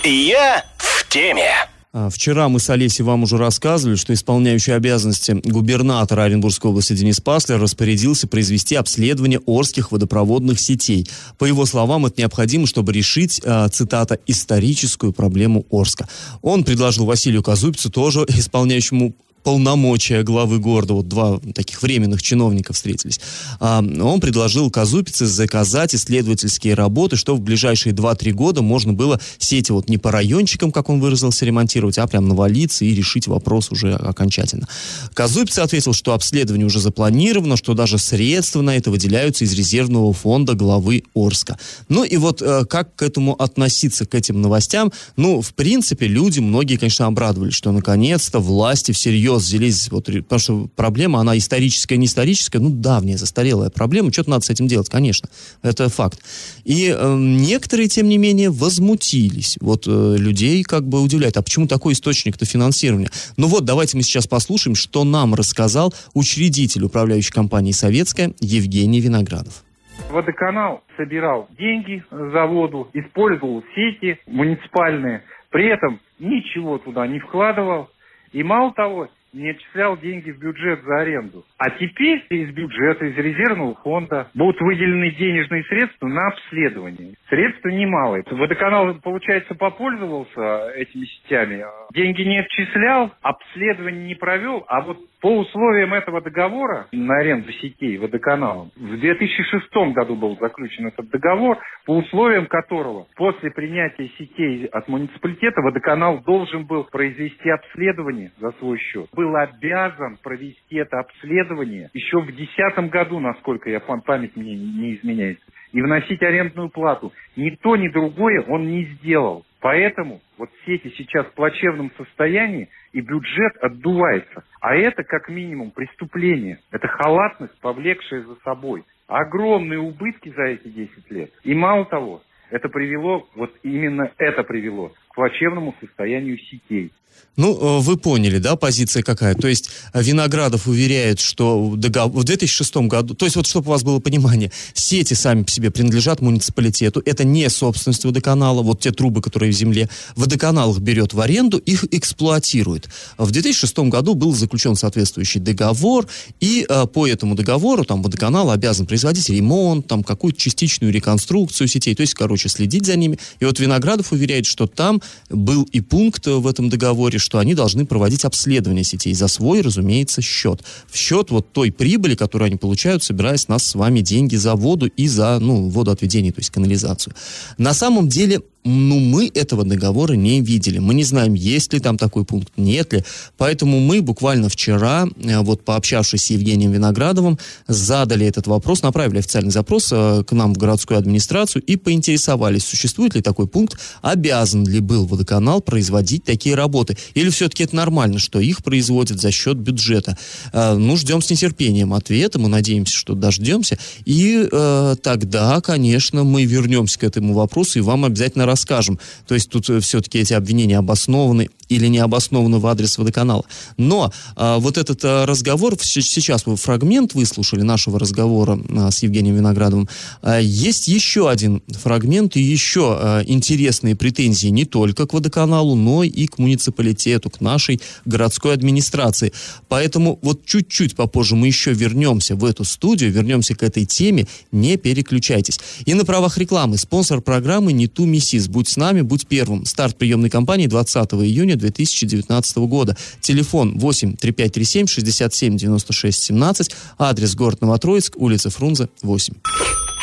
Я 0.04 0.64
в 0.78 1.08
теме. 1.08 1.52
А, 1.92 2.10
вчера 2.10 2.48
мы 2.48 2.58
с 2.58 2.68
Олесей 2.70 3.04
вам 3.04 3.22
уже 3.22 3.36
рассказывали, 3.36 3.94
что 3.96 4.12
исполняющий 4.14 4.72
обязанности 4.72 5.32
губернатора 5.44 6.22
Оренбургской 6.22 6.70
области 6.70 6.94
Денис 6.94 7.20
Паслер 7.20 7.60
распорядился 7.60 8.26
произвести 8.26 8.74
обследование 8.74 9.40
Орских 9.46 9.92
водопроводных 9.92 10.58
сетей. 10.58 11.06
По 11.38 11.44
его 11.44 11.66
словам, 11.66 12.06
это 12.06 12.20
необходимо, 12.20 12.66
чтобы 12.66 12.92
решить, 12.92 13.40
а, 13.44 13.68
цитата, 13.68 14.18
историческую 14.26 15.12
проблему 15.12 15.66
Орска. 15.70 16.08
Он 16.40 16.64
предложил 16.64 17.04
Василию 17.04 17.44
Казупицу, 17.44 17.88
тоже 17.90 18.24
исполняющему 18.26 19.14
полномочия 19.42 20.22
главы 20.22 20.58
города, 20.58 20.94
вот 20.94 21.08
два 21.08 21.40
таких 21.54 21.82
временных 21.82 22.22
чиновника 22.22 22.72
встретились, 22.72 23.20
а, 23.60 23.80
он 23.80 24.20
предложил 24.20 24.70
Казупице 24.70 25.26
заказать 25.26 25.94
исследовательские 25.94 26.74
работы, 26.74 27.16
что 27.16 27.34
в 27.34 27.40
ближайшие 27.40 27.94
2-3 27.94 28.32
года 28.32 28.62
можно 28.62 28.92
было 28.92 29.20
сети 29.38 29.72
вот 29.72 29.88
не 29.88 29.98
по 29.98 30.10
райончикам, 30.10 30.72
как 30.72 30.88
он 30.88 31.00
выразился, 31.00 31.44
ремонтировать, 31.44 31.98
а 31.98 32.06
прям 32.06 32.28
навалиться 32.28 32.84
и 32.84 32.94
решить 32.94 33.26
вопрос 33.26 33.70
уже 33.70 33.94
окончательно. 33.94 34.68
Казупица 35.14 35.62
ответил, 35.62 35.92
что 35.92 36.14
обследование 36.14 36.66
уже 36.66 36.80
запланировано, 36.80 37.56
что 37.56 37.74
даже 37.74 37.98
средства 37.98 38.62
на 38.62 38.76
это 38.76 38.90
выделяются 38.90 39.44
из 39.44 39.52
резервного 39.54 40.12
фонда 40.12 40.54
главы 40.54 41.04
Орска. 41.14 41.58
Ну 41.88 42.04
и 42.04 42.16
вот 42.16 42.42
э, 42.42 42.64
как 42.66 42.94
к 42.94 43.02
этому 43.02 43.34
относиться, 43.34 44.06
к 44.06 44.14
этим 44.14 44.40
новостям? 44.40 44.92
Ну, 45.16 45.40
в 45.40 45.54
принципе, 45.54 46.06
люди, 46.06 46.40
многие, 46.40 46.76
конечно, 46.76 47.06
обрадовались, 47.06 47.54
что 47.54 47.72
наконец-то 47.72 48.38
власти 48.38 48.92
всерьез 48.92 49.31
всерьез 49.38 49.62
взялись, 49.62 49.90
вот, 49.90 50.06
потому 50.06 50.38
что 50.38 50.68
проблема, 50.76 51.20
она 51.20 51.36
историческая, 51.36 51.96
не 51.96 52.06
историческая, 52.06 52.58
ну, 52.58 52.70
давняя, 52.70 53.16
застарелая 53.16 53.70
проблема, 53.70 54.12
что-то 54.12 54.30
надо 54.30 54.44
с 54.44 54.50
этим 54.50 54.66
делать, 54.66 54.88
конечно, 54.88 55.28
это 55.62 55.88
факт. 55.88 56.20
И 56.64 56.94
э, 56.94 57.16
некоторые, 57.16 57.88
тем 57.88 58.08
не 58.08 58.18
менее, 58.18 58.50
возмутились. 58.50 59.58
Вот 59.60 59.86
э, 59.86 60.16
людей 60.18 60.62
как 60.62 60.84
бы 60.86 61.00
удивляет, 61.00 61.36
а 61.36 61.42
почему 61.42 61.66
такой 61.66 61.92
источник-то 61.94 62.44
финансирования? 62.44 63.10
Ну 63.36 63.46
вот, 63.46 63.64
давайте 63.64 63.96
мы 63.96 64.02
сейчас 64.02 64.26
послушаем, 64.26 64.74
что 64.74 65.04
нам 65.04 65.34
рассказал 65.34 65.94
учредитель 66.14 66.84
управляющей 66.84 67.32
компании 67.32 67.72
«Советская» 67.72 68.34
Евгений 68.40 69.00
Виноградов. 69.00 69.64
Водоканал 70.10 70.82
собирал 70.96 71.48
деньги 71.58 72.02
за 72.10 72.46
воду, 72.46 72.88
использовал 72.92 73.62
сети 73.74 74.18
муниципальные, 74.26 75.22
при 75.50 75.68
этом 75.68 76.00
ничего 76.18 76.78
туда 76.78 77.06
не 77.06 77.18
вкладывал. 77.18 77.88
И 78.32 78.42
мало 78.42 78.72
того, 78.72 79.08
не 79.32 79.50
отчислял 79.50 79.96
деньги 79.96 80.30
в 80.30 80.38
бюджет 80.38 80.82
за 80.82 81.00
аренду. 81.00 81.44
А 81.58 81.70
теперь 81.70 82.24
из 82.28 82.50
бюджета, 82.50 83.06
из 83.06 83.16
резервного 83.16 83.74
фонда 83.76 84.28
будут 84.34 84.60
выделены 84.60 85.10
денежные 85.12 85.64
средства 85.64 86.06
на 86.06 86.28
обследование. 86.28 87.14
Средства 87.28 87.68
немалые. 87.68 88.24
Водоканал, 88.30 88.94
получается, 89.02 89.54
попользовался 89.54 90.70
этими 90.74 91.04
сетями, 91.04 91.64
деньги 91.94 92.22
не 92.22 92.38
отчислял, 92.38 93.12
обследование 93.22 94.06
не 94.08 94.14
провел, 94.14 94.64
а 94.68 94.82
вот 94.82 94.98
по 95.22 95.38
условиям 95.38 95.94
этого 95.94 96.20
договора 96.20 96.88
на 96.90 97.18
аренду 97.18 97.52
сетей 97.52 97.96
водоканалом, 97.96 98.72
в 98.74 98.98
2006 98.98 99.72
году 99.94 100.16
был 100.16 100.36
заключен 100.40 100.88
этот 100.88 101.08
договор, 101.10 101.58
по 101.86 101.96
условиям 101.96 102.46
которого 102.46 103.06
после 103.14 103.52
принятия 103.52 104.10
сетей 104.18 104.66
от 104.66 104.88
муниципалитета 104.88 105.60
водоканал 105.62 106.18
должен 106.24 106.66
был 106.66 106.84
произвести 106.84 107.48
обследование 107.50 108.32
за 108.40 108.50
свой 108.58 108.78
счет. 108.78 109.06
Был 109.22 109.36
обязан 109.36 110.16
провести 110.20 110.78
это 110.78 110.98
обследование 110.98 111.90
еще 111.94 112.18
в 112.18 112.26
2010 112.26 112.90
году, 112.90 113.20
насколько 113.20 113.70
я 113.70 113.78
память 113.78 114.34
мне 114.34 114.56
не 114.56 114.96
изменяется, 114.96 115.44
и 115.70 115.80
вносить 115.80 116.20
арендную 116.24 116.70
плату. 116.70 117.12
Ни 117.36 117.50
то, 117.50 117.76
ни 117.76 117.86
другое 117.86 118.40
он 118.48 118.66
не 118.66 118.84
сделал. 118.86 119.46
Поэтому 119.60 120.20
вот 120.38 120.50
сети 120.66 120.92
сейчас 120.98 121.24
в 121.26 121.34
плачевном 121.34 121.92
состоянии, 121.96 122.68
и 122.92 123.00
бюджет 123.00 123.56
отдувается. 123.60 124.42
А 124.60 124.74
это 124.74 125.04
как 125.04 125.28
минимум 125.28 125.70
преступление. 125.70 126.58
Это 126.72 126.88
халатность, 126.88 127.56
повлекшая 127.60 128.22
за 128.22 128.34
собой 128.42 128.82
огромные 129.06 129.78
убытки 129.78 130.30
за 130.30 130.42
эти 130.46 130.66
10 130.66 131.10
лет. 131.12 131.30
И 131.44 131.54
мало 131.54 131.84
того, 131.84 132.22
это 132.50 132.68
привело, 132.68 133.28
вот 133.36 133.52
именно 133.62 134.10
это 134.18 134.42
привело 134.42 134.90
к 135.12 135.14
плачевному 135.14 135.74
состоянию 135.80 136.38
сетей. 136.38 136.90
Ну, 137.36 137.78
э, 137.78 137.80
вы 137.80 137.96
поняли, 137.96 138.36
да, 138.38 138.56
позиция 138.56 139.02
какая? 139.02 139.34
То 139.34 139.48
есть 139.48 139.70
э, 139.94 140.02
Виноградов 140.02 140.66
уверяет, 140.66 141.18
что 141.18 141.64
в 141.64 141.76
2006 141.78 142.76
году, 142.88 143.14
то 143.14 143.24
есть 143.24 143.36
вот 143.36 143.46
чтобы 143.46 143.68
у 143.68 143.70
вас 143.70 143.82
было 143.82 144.00
понимание, 144.00 144.52
сети 144.74 145.14
сами 145.14 145.42
по 145.42 145.50
себе 145.50 145.70
принадлежат 145.70 146.20
муниципалитету, 146.20 147.02
это 147.06 147.24
не 147.24 147.48
собственность 147.48 148.04
водоканала, 148.04 148.62
вот 148.62 148.80
те 148.80 148.90
трубы, 148.90 149.22
которые 149.22 149.50
в 149.50 149.54
земле, 149.54 149.88
водоканал 150.14 150.72
их 150.72 150.80
берет 150.80 151.14
в 151.14 151.20
аренду, 151.20 151.56
их 151.56 151.84
эксплуатирует. 151.90 152.90
В 153.16 153.30
2006 153.30 153.78
году 153.78 154.14
был 154.14 154.34
заключен 154.34 154.76
соответствующий 154.76 155.40
договор, 155.40 156.06
и 156.40 156.66
э, 156.68 156.86
по 156.86 157.06
этому 157.06 157.34
договору 157.34 157.84
там 157.84 158.02
водоканал 158.02 158.50
обязан 158.50 158.86
производить 158.86 159.30
ремонт, 159.30 159.86
там 159.86 160.04
какую-то 160.04 160.38
частичную 160.38 160.92
реконструкцию 160.92 161.66
сетей, 161.66 161.94
то 161.94 162.02
есть, 162.02 162.12
короче, 162.12 162.50
следить 162.50 162.84
за 162.84 162.96
ними. 162.96 163.18
И 163.40 163.46
вот 163.46 163.58
Виноградов 163.58 164.12
уверяет, 164.12 164.44
что 164.44 164.66
там 164.66 165.00
был 165.30 165.64
и 165.64 165.80
пункт 165.80 166.26
в 166.26 166.46
этом 166.46 166.68
договоре, 166.68 167.18
что 167.18 167.38
они 167.38 167.54
должны 167.54 167.86
проводить 167.86 168.24
обследование 168.24 168.84
сетей 168.84 169.14
за 169.14 169.28
свой, 169.28 169.60
разумеется, 169.60 170.22
счет. 170.22 170.62
В 170.88 170.96
счет 170.96 171.30
вот 171.30 171.52
той 171.52 171.72
прибыли, 171.72 172.14
которую 172.14 172.46
они 172.46 172.56
получают, 172.56 173.02
собирая 173.02 173.36
с 173.36 173.48
нас 173.48 173.64
с 173.64 173.74
вами 173.74 174.00
деньги 174.00 174.36
за 174.36 174.54
воду 174.54 174.86
и 174.86 175.08
за, 175.08 175.38
ну, 175.40 175.68
водоотведение, 175.68 176.32
то 176.32 176.40
есть 176.40 176.50
канализацию. 176.50 177.14
На 177.58 177.74
самом 177.74 178.08
деле 178.08 178.42
ну, 178.64 179.00
мы 179.00 179.30
этого 179.34 179.64
договора 179.64 180.12
не 180.12 180.40
видели. 180.40 180.78
Мы 180.78 180.94
не 180.94 181.02
знаем, 181.02 181.34
есть 181.34 181.72
ли 181.72 181.80
там 181.80 181.98
такой 181.98 182.24
пункт, 182.24 182.52
нет 182.56 182.92
ли. 182.92 183.04
Поэтому 183.36 183.80
мы 183.80 184.02
буквально 184.02 184.48
вчера, 184.48 185.06
э, 185.16 185.40
вот 185.40 185.64
пообщавшись 185.64 186.24
с 186.24 186.30
Евгением 186.30 186.70
Виноградовым, 186.70 187.38
задали 187.66 188.24
этот 188.24 188.46
вопрос, 188.46 188.82
направили 188.82 189.18
официальный 189.18 189.50
запрос 189.50 189.90
э, 189.92 190.22
к 190.24 190.32
нам 190.32 190.54
в 190.54 190.58
городскую 190.58 190.98
администрацию 190.98 191.62
и 191.62 191.76
поинтересовались, 191.76 192.64
существует 192.64 193.16
ли 193.16 193.22
такой 193.22 193.48
пункт, 193.48 193.78
обязан 194.00 194.64
ли 194.64 194.78
был 194.78 195.06
водоканал 195.06 195.60
производить 195.60 196.24
такие 196.24 196.54
работы. 196.54 196.96
Или 197.14 197.30
все-таки 197.30 197.64
это 197.64 197.74
нормально, 197.74 198.20
что 198.20 198.38
их 198.38 198.62
производят 198.62 199.20
за 199.20 199.32
счет 199.32 199.58
бюджета. 199.58 200.16
Э, 200.52 200.74
ну, 200.74 200.96
ждем 200.96 201.20
с 201.20 201.30
нетерпением 201.30 201.94
ответа, 201.94 202.38
мы 202.38 202.48
надеемся, 202.48 202.94
что 202.94 203.14
дождемся. 203.14 203.76
И 204.04 204.48
э, 204.50 204.94
тогда, 205.02 205.60
конечно, 205.60 206.22
мы 206.22 206.44
вернемся 206.44 206.98
к 207.00 207.02
этому 207.02 207.34
вопросу 207.34 207.80
и 207.80 207.82
вам 207.82 208.04
обязательно 208.04 208.46
расскажем. 208.52 208.98
То 209.26 209.34
есть 209.34 209.48
тут 209.50 209.68
э, 209.70 209.80
все-таки 209.80 210.18
эти 210.18 210.34
обвинения 210.34 210.78
обоснованы 210.78 211.48
или 211.68 211.86
не 211.88 211.98
обоснованы 211.98 212.58
в 212.58 212.66
адрес 212.66 212.98
водоканала. 212.98 213.44
Но 213.76 214.12
а, 214.36 214.58
вот 214.58 214.76
этот 214.76 215.00
а, 215.04 215.26
разговор, 215.26 215.76
сейчас 215.80 216.46
вы 216.46 216.56
фрагмент 216.56 217.14
выслушали 217.14 217.62
нашего 217.62 217.98
разговора 217.98 218.58
а, 218.68 218.90
с 218.90 219.02
Евгением 219.02 219.36
Виноградовым, 219.36 219.88
а, 220.20 220.38
есть 220.38 220.88
еще 220.88 221.30
один 221.30 221.62
фрагмент 221.68 222.36
и 222.36 222.42
еще 222.42 222.96
а, 222.98 223.22
интересные 223.26 223.96
претензии 223.96 224.48
не 224.48 224.64
только 224.64 225.06
к 225.06 225.14
водоканалу, 225.14 225.74
но 225.74 226.04
и 226.04 226.26
к 226.26 226.38
муниципалитету, 226.38 227.30
к 227.30 227.40
нашей 227.40 227.80
городской 228.04 228.52
администрации. 228.52 229.32
Поэтому 229.68 230.18
вот 230.22 230.44
чуть-чуть 230.44 230.94
попозже 230.94 231.36
мы 231.36 231.46
еще 231.46 231.72
вернемся 231.72 232.36
в 232.36 232.44
эту 232.44 232.64
студию, 232.64 233.12
вернемся 233.12 233.54
к 233.54 233.62
этой 233.62 233.86
теме, 233.86 234.26
не 234.52 234.76
переключайтесь. 234.76 235.58
И 235.86 235.94
на 235.94 236.04
правах 236.04 236.38
рекламы 236.38 236.76
спонсор 236.76 237.20
программы 237.22 237.72
«Не 237.72 237.86
ту 237.86 238.04
миссис» 238.04 238.41
Сюрприз. 238.42 238.48
Будь 238.48 238.68
с 238.68 238.76
нами, 238.76 239.02
будь 239.02 239.26
первым. 239.26 239.64
Старт 239.64 239.96
приемной 239.96 240.30
кампании 240.30 240.66
20 240.66 241.12
июня 241.14 241.56
2019 241.56 242.56
года. 242.58 242.96
Телефон 243.20 243.78
8 243.78 244.16
3537 244.16 244.86
67 244.86 245.56
96 245.56 246.22
17. 246.22 246.70
Адрес 246.98 247.34
город 247.34 247.60
Новотроицк, 247.60 248.14
улица 248.16 248.50
Фрунзе, 248.50 248.88
8. 249.02 249.34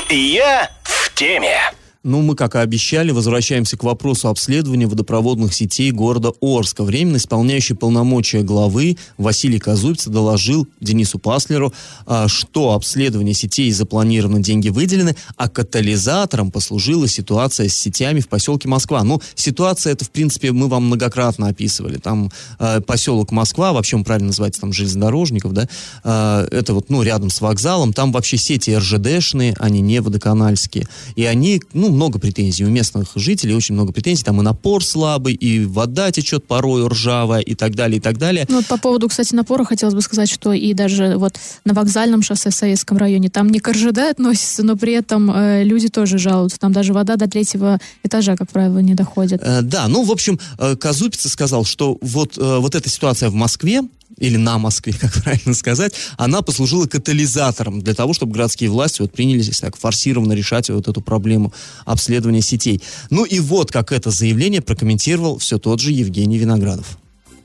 Я 0.10 0.70
в 0.84 1.14
теме. 1.16 1.58
Ну, 2.02 2.22
мы, 2.22 2.36
как 2.36 2.56
и 2.56 2.60
обещали, 2.60 3.12
возвращаемся 3.12 3.76
к 3.76 3.84
вопросу 3.84 4.30
обследования 4.30 4.88
водопроводных 4.88 5.54
сетей 5.54 5.92
города 5.92 6.32
Орска. 6.40 6.86
Временно 6.86 7.18
исполняющий 7.18 7.74
полномочия 7.74 8.42
главы 8.42 8.96
Василий 9.18 9.60
Казубец 9.60 10.08
доложил 10.08 10.66
Денису 10.80 11.20
Паслеру, 11.20 11.74
а, 12.06 12.30
что 12.30 12.72
обследование 12.72 13.34
сетей 13.34 13.70
запланировано, 13.74 14.40
деньги 14.40 14.70
выделены, 14.70 15.18
а 15.36 15.50
катализатором 15.50 16.52
послужила 16.52 17.06
ситуация 17.06 17.68
с 17.68 17.74
сетями 17.74 18.22
в 18.22 18.30
поселке 18.30 18.70
Москва. 18.70 19.04
Ну, 19.04 19.22
ситуация 19.36 19.92
это, 19.92 20.06
в 20.06 20.12
принципе, 20.12 20.54
мы 20.54 20.70
вам 20.70 20.86
многократно 20.86 21.50
описывали. 21.50 21.98
Там 21.98 22.32
э, 22.60 22.80
поселок 22.80 23.34
Москва, 23.34 23.74
вообще 23.74 23.98
он 23.98 24.06
правильно 24.06 24.28
называется, 24.28 24.62
там 24.62 24.72
железнодорожников, 24.72 25.52
да, 25.52 25.68
э, 26.06 26.48
это 26.50 26.74
вот, 26.74 26.90
ну, 26.90 27.02
рядом 27.02 27.30
с 27.30 27.42
вокзалом, 27.42 27.92
там 27.92 28.14
вообще 28.14 28.38
сети 28.38 28.74
РЖДшные, 28.74 29.54
они 29.60 29.82
не 29.82 30.00
водоканальские. 30.00 30.88
И 31.18 31.26
они, 31.26 31.62
ну, 31.90 31.96
много 31.96 32.20
претензий 32.20 32.66
у 32.66 32.70
местных 32.70 33.10
жителей, 33.16 33.56
очень 33.56 33.76
много 33.76 33.92
претензий. 33.92 34.24
Там 34.24 34.40
и 34.40 34.44
напор 34.44 34.84
слабый, 34.84 35.34
и 35.34 35.66
вода 35.66 36.12
течет 36.12 36.46
порой 36.46 36.88
ржавая, 36.88 37.42
и 37.42 37.56
так 37.56 37.76
далее, 37.76 37.98
и 37.98 38.02
так 38.02 38.18
далее. 38.18 38.46
Ну, 38.50 38.58
вот 38.58 38.66
по 38.68 38.78
поводу, 38.78 39.08
кстати, 39.08 39.34
напора 39.34 39.64
хотелось 39.64 39.96
бы 39.96 40.02
сказать, 40.02 40.30
что 40.30 40.54
и 40.54 40.74
даже 40.74 41.18
вот 41.18 41.38
на 41.66 41.74
вокзальном 41.74 42.22
шоссе 42.22 42.50
в 42.50 42.56
Советском 42.56 42.98
районе, 42.98 43.30
там 43.30 43.50
не 43.50 43.60
к 43.60 43.72
РЖД 43.72 44.00
относится, 44.12 44.64
но 44.64 44.76
при 44.76 44.94
этом 44.94 45.32
э, 45.32 45.64
люди 45.64 45.90
тоже 45.90 46.18
жалуются. 46.18 46.60
Там 46.60 46.72
даже 46.72 46.94
вода 46.94 47.16
до 47.16 47.28
третьего 47.28 47.80
этажа, 48.04 48.36
как 48.36 48.50
правило, 48.52 48.80
не 48.80 48.94
доходит. 48.94 49.42
Э, 49.44 49.62
да, 49.62 49.88
ну, 49.88 50.04
в 50.04 50.12
общем, 50.12 50.40
э, 50.58 50.76
Казупица 50.76 51.30
сказал, 51.30 51.66
что 51.66 51.98
вот, 52.02 52.38
э, 52.38 52.58
вот 52.60 52.76
эта 52.76 52.90
ситуация 52.90 53.30
в 53.30 53.34
Москве, 53.34 53.82
или 54.20 54.38
на 54.38 54.58
Москве, 54.58 54.94
как 55.00 55.24
правильно 55.24 55.54
сказать, 55.54 55.94
она 56.18 56.42
послужила 56.42 56.86
катализатором 56.86 57.82
для 57.82 57.94
того, 57.94 58.14
чтобы 58.14 58.34
городские 58.34 58.70
власти 58.70 59.02
вот 59.02 59.12
принялись 59.12 59.60
так 59.60 59.78
форсированно 59.78 60.34
решать 60.34 60.70
вот 60.70 60.88
эту 60.88 61.02
проблему 61.02 61.54
обследования 61.86 62.42
сетей. 62.42 62.82
Ну 63.10 63.26
и 63.26 63.40
вот 63.40 63.72
как 63.72 63.92
это 63.92 64.12
заявление 64.12 64.62
прокомментировал 64.62 65.38
все 65.38 65.58
тот 65.58 65.80
же 65.80 65.92
Евгений 65.92 66.38
Виноградов. 66.38 66.98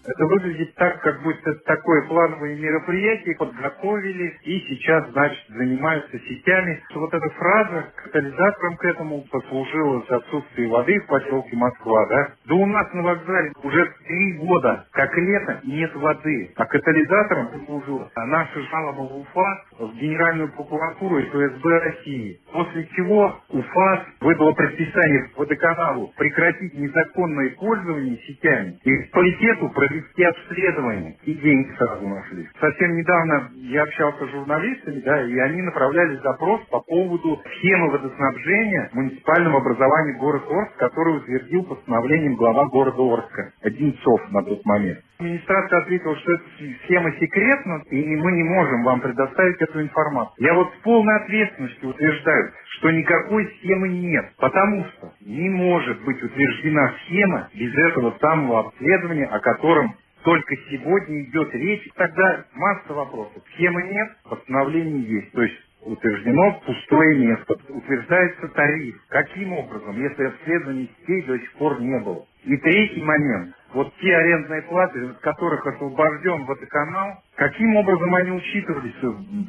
Это 0.06 0.26
выглядит 0.26 0.74
так, 0.74 1.00
как 1.02 1.22
будто 1.22 1.54
такое 1.66 2.02
плановое 2.08 2.56
мероприятие 2.56 3.36
подготовили 3.36 4.36
и 4.42 4.60
сейчас, 4.68 5.10
значит, 5.12 5.44
занимаются 5.48 6.18
сетями. 6.18 6.82
Вот 6.94 7.12
эта 7.14 7.28
фраза 7.30 7.92
катализатором 8.04 8.76
к 8.76 8.84
этому 8.84 9.24
послужила 9.30 10.04
отсутствие 10.08 10.68
воды 10.68 11.00
в 11.00 11.06
поселке 11.06 11.56
Москва, 11.56 12.06
да? 12.08 12.28
Да 12.46 12.54
у 12.54 12.66
нас 12.66 12.92
на 12.92 13.02
вокзале 13.02 13.52
уже 13.62 13.94
три 14.06 14.32
года, 14.38 14.86
как 14.92 15.16
лето, 15.16 15.60
нет 15.64 15.94
воды. 15.96 16.52
А 16.56 16.66
катализатором 16.66 17.48
послужила 17.48 18.10
наша 18.16 18.60
жалоба 18.60 19.02
в 19.02 19.16
УФА 19.20 19.64
в 19.78 19.94
Генеральную 19.96 20.52
прокуратуру 20.52 21.18
и 21.18 21.24
ФСБ 21.24 21.78
России. 21.80 22.40
После 22.52 22.86
чего 22.94 23.36
УФАС 23.48 24.00
выдала 24.20 24.52
предписание 24.52 25.30
водоканалу 25.36 26.12
прекратить 26.16 26.74
незаконное 26.74 27.50
пользование 27.50 28.16
сетями 28.26 28.78
и 28.84 29.10
паритету 29.10 29.68
провести 29.70 30.24
обследование. 30.24 31.16
И 31.24 31.34
деньги 31.34 31.74
сразу 31.76 32.06
нашли. 32.06 32.48
Совсем 32.60 32.96
недавно 32.96 33.50
я 33.54 33.82
общался 33.82 34.26
с 34.26 34.30
журналистами, 34.30 35.00
да, 35.00 35.22
и 35.22 35.38
они 35.38 35.62
направляли 35.62 36.16
запрос 36.16 36.60
по 36.70 36.80
поводу 36.80 37.42
схемы 37.56 37.90
водоснабжения 37.90 38.90
муниципального 38.92 39.58
образования 39.58 40.18
города 40.18 40.46
Орск, 40.48 40.76
который 40.76 41.18
утвердил 41.18 41.64
постановлением 41.64 42.36
глава 42.36 42.66
города 42.66 43.02
Орска, 43.02 43.52
Одинцов 43.62 44.20
на 44.30 44.42
тот 44.42 44.64
момент. 44.64 45.00
Администрация 45.18 45.78
ответила, 45.80 46.16
что 46.16 46.32
эта 46.32 46.44
схема 46.84 47.12
секретна, 47.20 47.82
и 47.90 48.16
мы 48.16 48.32
не 48.32 48.44
можем 48.44 48.82
вам 48.84 49.00
предоставить 49.00 49.60
эту 49.62 49.80
информацию. 49.82 50.34
Я 50.38 50.54
вот 50.54 50.72
с 50.74 50.82
полной 50.82 51.16
ответственностью 51.22 51.90
утверждаю, 51.90 52.52
что 52.78 52.90
никакой 52.90 53.46
схемы 53.58 53.88
нет, 53.90 54.32
потому 54.38 54.84
что 54.86 55.12
не 55.20 55.50
может 55.50 56.02
быть 56.04 56.22
утверждена 56.22 56.94
схема 57.04 57.48
без 57.54 57.74
этого 57.74 58.16
самого 58.20 58.60
обследования, 58.68 59.26
о 59.26 59.38
котором 59.40 59.94
только 60.24 60.56
сегодня 60.70 61.22
идет 61.24 61.54
речь. 61.54 61.88
Тогда 61.96 62.46
масса 62.54 62.94
вопросов. 62.94 63.42
Схемы 63.54 63.84
нет, 63.84 64.08
постановление 64.28 65.02
есть. 65.02 65.32
То 65.32 65.42
есть 65.42 65.54
утверждено 65.84 66.60
пустое 66.66 67.18
место, 67.18 67.56
утверждается 67.70 68.48
тариф. 68.48 68.96
Каким 69.08 69.52
образом, 69.54 70.00
если 70.02 70.24
обследования 70.24 70.88
сетей 71.00 71.22
до 71.22 71.38
сих 71.38 71.52
пор 71.54 71.80
не 71.80 71.98
было? 72.00 72.26
И 72.44 72.56
третий 72.58 73.02
момент. 73.02 73.54
Вот 73.74 73.92
те 74.00 74.16
арендные 74.16 74.62
платы, 74.62 75.00
от 75.10 75.18
которых 75.20 75.66
освобожден 75.66 76.44
водоканал, 76.44 77.22
каким 77.36 77.76
образом 77.76 78.14
они 78.14 78.32
учитывались 78.32 78.94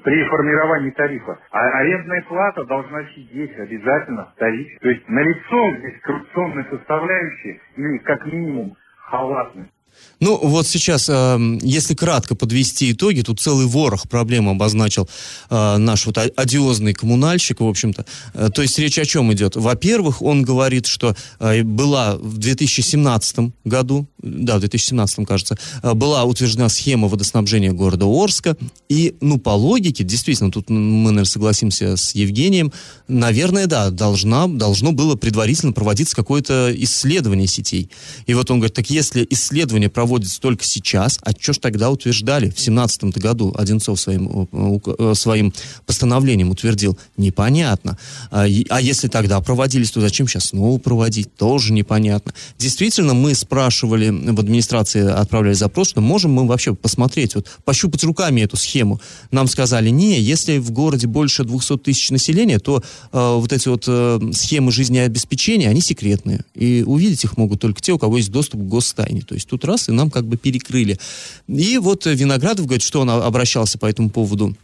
при 0.04 0.24
формировании 0.26 0.92
тарифа? 0.92 1.40
А 1.52 1.60
арендная 1.80 2.24
плата 2.24 2.66
должна 2.66 3.06
сидеть 3.16 3.58
обязательно 3.60 4.26
в 4.36 4.40
тарифе. 4.40 4.78
То 4.82 4.90
есть 4.90 5.08
налицо 5.10 5.76
здесь 5.78 6.00
коррупционная 6.02 6.66
составляющая 6.72 7.60
или 7.78 7.98
как 8.00 8.26
минимум 8.28 8.76
халатность. 8.98 9.72
Ну, 10.20 10.40
вот 10.42 10.68
сейчас, 10.68 11.10
э, 11.10 11.58
если 11.62 11.94
кратко 11.94 12.36
подвести 12.36 12.92
итоги, 12.92 13.22
тут 13.22 13.42
целый 13.42 13.66
ворох 13.66 14.08
проблем 14.08 14.48
обозначил 14.50 15.10
э, 15.50 15.78
наш 15.78 16.06
вот 16.06 16.18
одиозный 16.18 16.94
коммунальщик, 16.94 17.60
в 17.60 17.68
общем-то. 17.68 18.06
Э, 18.34 18.50
то 18.54 18.62
есть 18.62 18.80
речь 18.80 18.98
о 18.98 19.06
чем 19.06 19.34
идет? 19.34 19.56
Во-первых, 19.56 20.22
он 20.22 20.44
говорит, 20.44 20.86
что 20.86 21.16
э, 21.40 21.64
была 21.64 22.16
в 22.16 22.38
2017 22.38 23.52
году, 23.66 24.08
да, 24.26 24.58
в 24.58 24.60
2017, 24.60 25.26
кажется, 25.26 25.58
э, 25.82 25.94
была 25.94 26.24
утверждена 26.24 26.70
схема 26.70 27.08
водоснабжения 27.08 27.72
города 27.72 28.06
Орска, 28.06 28.58
и, 28.90 29.16
ну, 29.22 29.38
по 29.38 29.52
логике, 29.52 30.04
действительно, 30.04 30.52
тут 30.52 30.70
мы, 30.70 31.12
наверное, 31.12 31.26
согласимся 31.26 31.96
с 31.96 32.14
Евгением, 32.16 32.74
наверное, 33.08 33.68
да, 33.68 33.90
должна, 33.90 34.48
должно 34.48 34.92
было 34.92 35.16
предварительно 35.16 35.72
проводиться 35.72 36.16
какое-то 36.16 36.74
исследование 36.76 37.48
сетей. 37.48 37.90
И 38.26 38.34
вот 38.34 38.50
он 38.52 38.60
говорит, 38.60 38.76
так 38.76 38.90
если 38.90 39.26
исследование 39.30 39.90
проводится 39.90 40.42
только 40.42 40.64
сейчас, 40.66 41.20
а 41.22 41.32
что 41.32 41.54
ж 41.54 41.58
тогда 41.60 41.92
утверждали 41.92 42.50
в 42.50 42.60
17 42.60 43.18
году, 43.18 43.54
Одинцов 43.58 44.00
своим, 44.00 44.48
э, 44.52 45.14
своим 45.16 45.54
постановлением 45.86 46.50
утвердил, 46.50 46.98
непонятно. 47.18 47.98
А, 48.32 48.46
а 48.70 48.82
если 48.82 49.08
тогда 49.08 49.40
проводились, 49.42 49.92
то 49.92 50.02
зачем 50.02 50.28
сейчас 50.28 50.46
снова 50.46 50.78
проводить, 50.80 51.36
тоже 51.36 51.74
непонятно. 51.74 52.34
Действительно, 52.58 53.14
мы 53.14 53.36
спрашивали 53.36 54.15
в 54.34 54.40
администрации, 54.40 55.08
отправляли 55.08 55.54
запрос, 55.54 55.90
что 55.90 56.02
можем 56.02 56.32
мы 56.32 56.48
вообще 56.48 56.74
посмотреть, 56.76 57.36
вот 57.36 57.48
пощупать 57.64 58.04
руками 58.04 58.42
эту 58.42 58.58
схему. 58.58 59.00
Нам 59.32 59.48
сказали, 59.48 59.90
не, 59.90 60.20
если 60.20 60.58
в 60.58 60.72
городе 60.72 61.08
больше 61.08 61.44
200 61.44 61.78
тысяч 61.78 62.12
населения, 62.12 62.60
то 62.60 62.84
э, 63.12 63.36
вот 63.36 63.52
эти 63.52 63.68
вот 63.68 63.86
э, 63.88 64.20
схемы 64.34 64.72
жизнеобеспечения, 64.72 65.70
они 65.70 65.82
секретные. 65.82 66.44
И 66.54 66.84
увидеть 66.86 67.24
их 67.24 67.38
могут 67.38 67.62
только 67.62 67.82
те, 67.82 67.94
у 67.94 68.00
кого 68.00 68.18
есть 68.18 68.32
доступ 68.32 68.62
к 68.62 68.66
гостайне. 68.66 69.22
То 69.22 69.36
есть 69.36 69.48
тут 69.48 69.66
раз, 69.66 69.90
и 69.90 69.92
нам 69.92 70.10
как 70.12 70.26
бы 70.26 70.38
перекрыли. 70.38 71.00
И 71.48 71.78
вот 71.78 72.06
Виноградов 72.06 72.66
говорит, 72.66 72.84
что 72.84 73.02
он 73.02 73.10
обращался 73.10 73.78
по 73.78 73.86
этому 73.86 74.10
поводу 74.10 74.56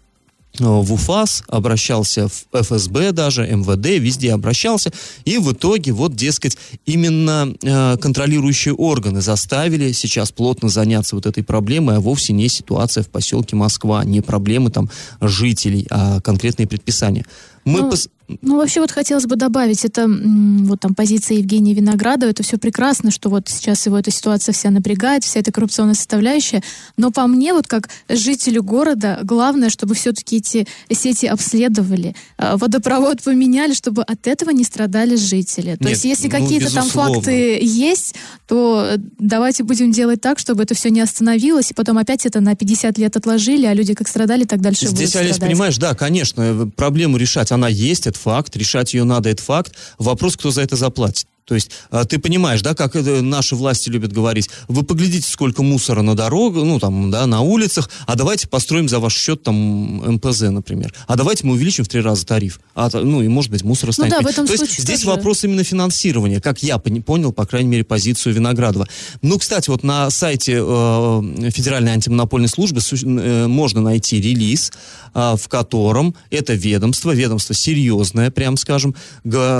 в 0.60 0.94
УФАС, 0.94 1.44
обращался 1.48 2.28
в 2.28 2.46
ФСБ 2.52 3.12
даже, 3.14 3.48
МВД, 3.48 4.02
везде 4.02 4.34
обращался. 4.34 4.92
И 5.26 5.38
в 5.38 5.54
итоге, 5.54 5.94
вот, 5.94 6.16
дескать, 6.16 6.58
именно 6.86 7.54
э, 7.62 7.98
контролирующие 7.98 8.74
органы 8.74 9.22
заставили 9.22 9.92
сейчас 9.94 10.32
плотно 10.32 10.70
заняться 10.70 11.16
вот 11.16 11.26
этой 11.26 11.44
проблемой, 11.44 11.98
а 11.98 12.00
вовсе 12.00 12.34
не 12.34 12.50
ситуация 12.50 13.04
в 13.04 13.10
поселке 13.10 13.56
Москва, 13.56 14.04
не 14.04 14.22
проблемы 14.22 14.72
там 14.72 14.90
жителей, 15.22 15.88
а 15.90 16.20
конкретные 16.22 16.68
предписания. 16.68 17.26
Мы 17.64 17.82
ну, 17.82 17.92
пос... 17.92 18.10
ну, 18.42 18.58
вообще 18.58 18.82
вот 18.82 18.92
хотелось 18.92 19.26
бы 19.26 19.36
добавить, 19.36 19.86
это 19.86 20.08
вот 20.08 20.80
там 20.80 20.96
позиция 20.96 21.38
Евгения 21.38 21.74
Виноградова, 21.74 22.30
это 22.30 22.44
все 22.44 22.58
прекрасно, 22.58 23.12
что 23.12 23.30
вот 23.30 23.50
сейчас 23.50 23.86
его 23.86 23.98
эта 23.98 24.12
ситуация 24.12 24.54
вся 24.54 24.70
напрягает, 24.70 25.24
вся 25.24 25.40
эта 25.40 25.52
коррупционная 25.52 25.96
составляющая, 25.96 26.62
но 26.98 27.12
по 27.12 27.28
мне, 27.28 27.54
вот 27.54 27.68
как 27.68 27.90
жителю 28.10 28.64
города, 28.64 29.20
главное, 29.24 29.70
чтобы 29.70 29.96
все-таки 29.96 30.38
эти 30.38 30.68
сети 30.92 31.26
обследовали, 31.26 32.16
а, 32.38 32.58
водопровод 32.58 33.22
поменяли, 33.22 33.74
чтобы 33.74 34.04
от 34.04 34.28
этого 34.28 34.52
не 34.52 34.64
страдали 34.64 35.16
жители. 35.16 35.76
То 35.76 35.84
Нет, 35.84 35.92
есть 35.92 36.06
если 36.06 36.28
ну, 36.28 36.32
какие-то 36.32 36.74
там 36.74 36.88
факты 36.88 37.60
есть, 37.62 38.16
то 38.48 38.96
давайте 39.18 39.64
будем 39.64 39.92
делать 39.92 40.22
так, 40.22 40.40
чтобы 40.40 40.64
это 40.64 40.74
все 40.76 40.90
не 40.90 41.02
остановилось, 41.02 41.72
и 41.72 41.74
потом 41.74 41.98
опять 41.98 42.26
это 42.26 42.40
на 42.42 42.56
50 42.56 42.98
лет 42.98 43.16
отложили, 43.16 43.66
а 43.66 43.74
люди 43.74 43.94
как 43.94 44.08
страдали, 44.08 44.44
так 44.44 44.62
дальше 44.62 44.88
Здесь, 44.88 45.10
будут 45.10 45.16
Олесь, 45.16 45.36
страдать. 45.36 45.52
понимаешь, 45.52 45.78
да, 45.78 45.96
конечно, 45.96 46.70
проблему 46.76 47.18
решать, 47.18 47.52
она 47.52 47.68
есть, 47.68 48.08
это 48.08 48.18
факт, 48.22 48.56
решать 48.56 48.94
ее 48.94 49.04
надо, 49.04 49.30
это 49.30 49.44
факт. 49.44 49.74
Вопрос, 49.98 50.38
кто 50.38 50.52
за 50.52 50.62
это 50.62 50.76
заплатит. 50.76 51.28
То 51.52 51.56
есть 51.56 51.70
а, 51.90 52.06
ты 52.06 52.18
понимаешь, 52.18 52.62
да, 52.62 52.74
как 52.74 52.94
наши 52.96 53.58
власти 53.58 53.90
любят 53.90 54.14
говорить, 54.14 54.50
вы 54.70 54.84
поглядите, 54.84 55.30
сколько 55.30 55.64
мусора 55.64 56.02
на 56.02 56.16
дорогах, 56.16 56.64
ну 56.64 56.80
там, 56.80 57.12
да, 57.12 57.26
на 57.26 57.42
улицах, 57.42 57.90
а 58.08 58.16
давайте 58.16 58.48
построим 58.48 58.88
за 58.88 59.00
ваш 59.00 59.14
счет 59.14 59.44
там 59.44 60.14
МПЗ, 60.14 60.44
например. 60.44 60.94
А 61.08 61.18
давайте 61.18 61.46
мы 61.46 61.56
увеличим 61.56 61.84
в 61.84 61.90
три 61.90 62.00
раза 62.00 62.26
тариф. 62.26 62.62
А, 62.74 62.90
ну 62.94 63.22
и 63.22 63.28
может 63.28 63.52
быть 63.52 63.64
мусор 63.64 63.92
станет. 63.92 64.14
Ну 64.14 64.20
да, 64.20 64.26
в 64.26 64.32
этом 64.32 64.48
То 64.48 64.56
случае 64.56 64.76
есть 64.76 64.84
здесь 64.84 65.02
тоже. 65.02 65.18
вопрос 65.18 65.44
именно 65.44 65.66
финансирования, 65.66 66.40
как 66.40 66.64
я 66.64 66.78
понял, 66.78 67.34
по 67.34 67.46
крайней 67.46 67.68
мере, 67.68 67.84
позицию 67.84 68.34
Виноградова. 68.34 68.88
Ну, 69.22 69.38
кстати, 69.38 69.70
вот 69.70 69.84
на 69.84 70.10
сайте 70.10 70.54
э, 70.54 71.50
Федеральной 71.52 71.92
антимонопольной 71.92 72.48
службы 72.48 72.80
э, 72.80 73.48
можно 73.48 73.82
найти 73.82 74.22
релиз, 74.22 74.72
э, 75.14 75.36
в 75.38 75.50
котором 75.50 76.16
это 76.30 76.54
ведомство, 76.54 77.12
ведомство 77.12 77.54
серьезное, 77.54 78.32
прям 78.32 78.56
скажем, 78.56 78.96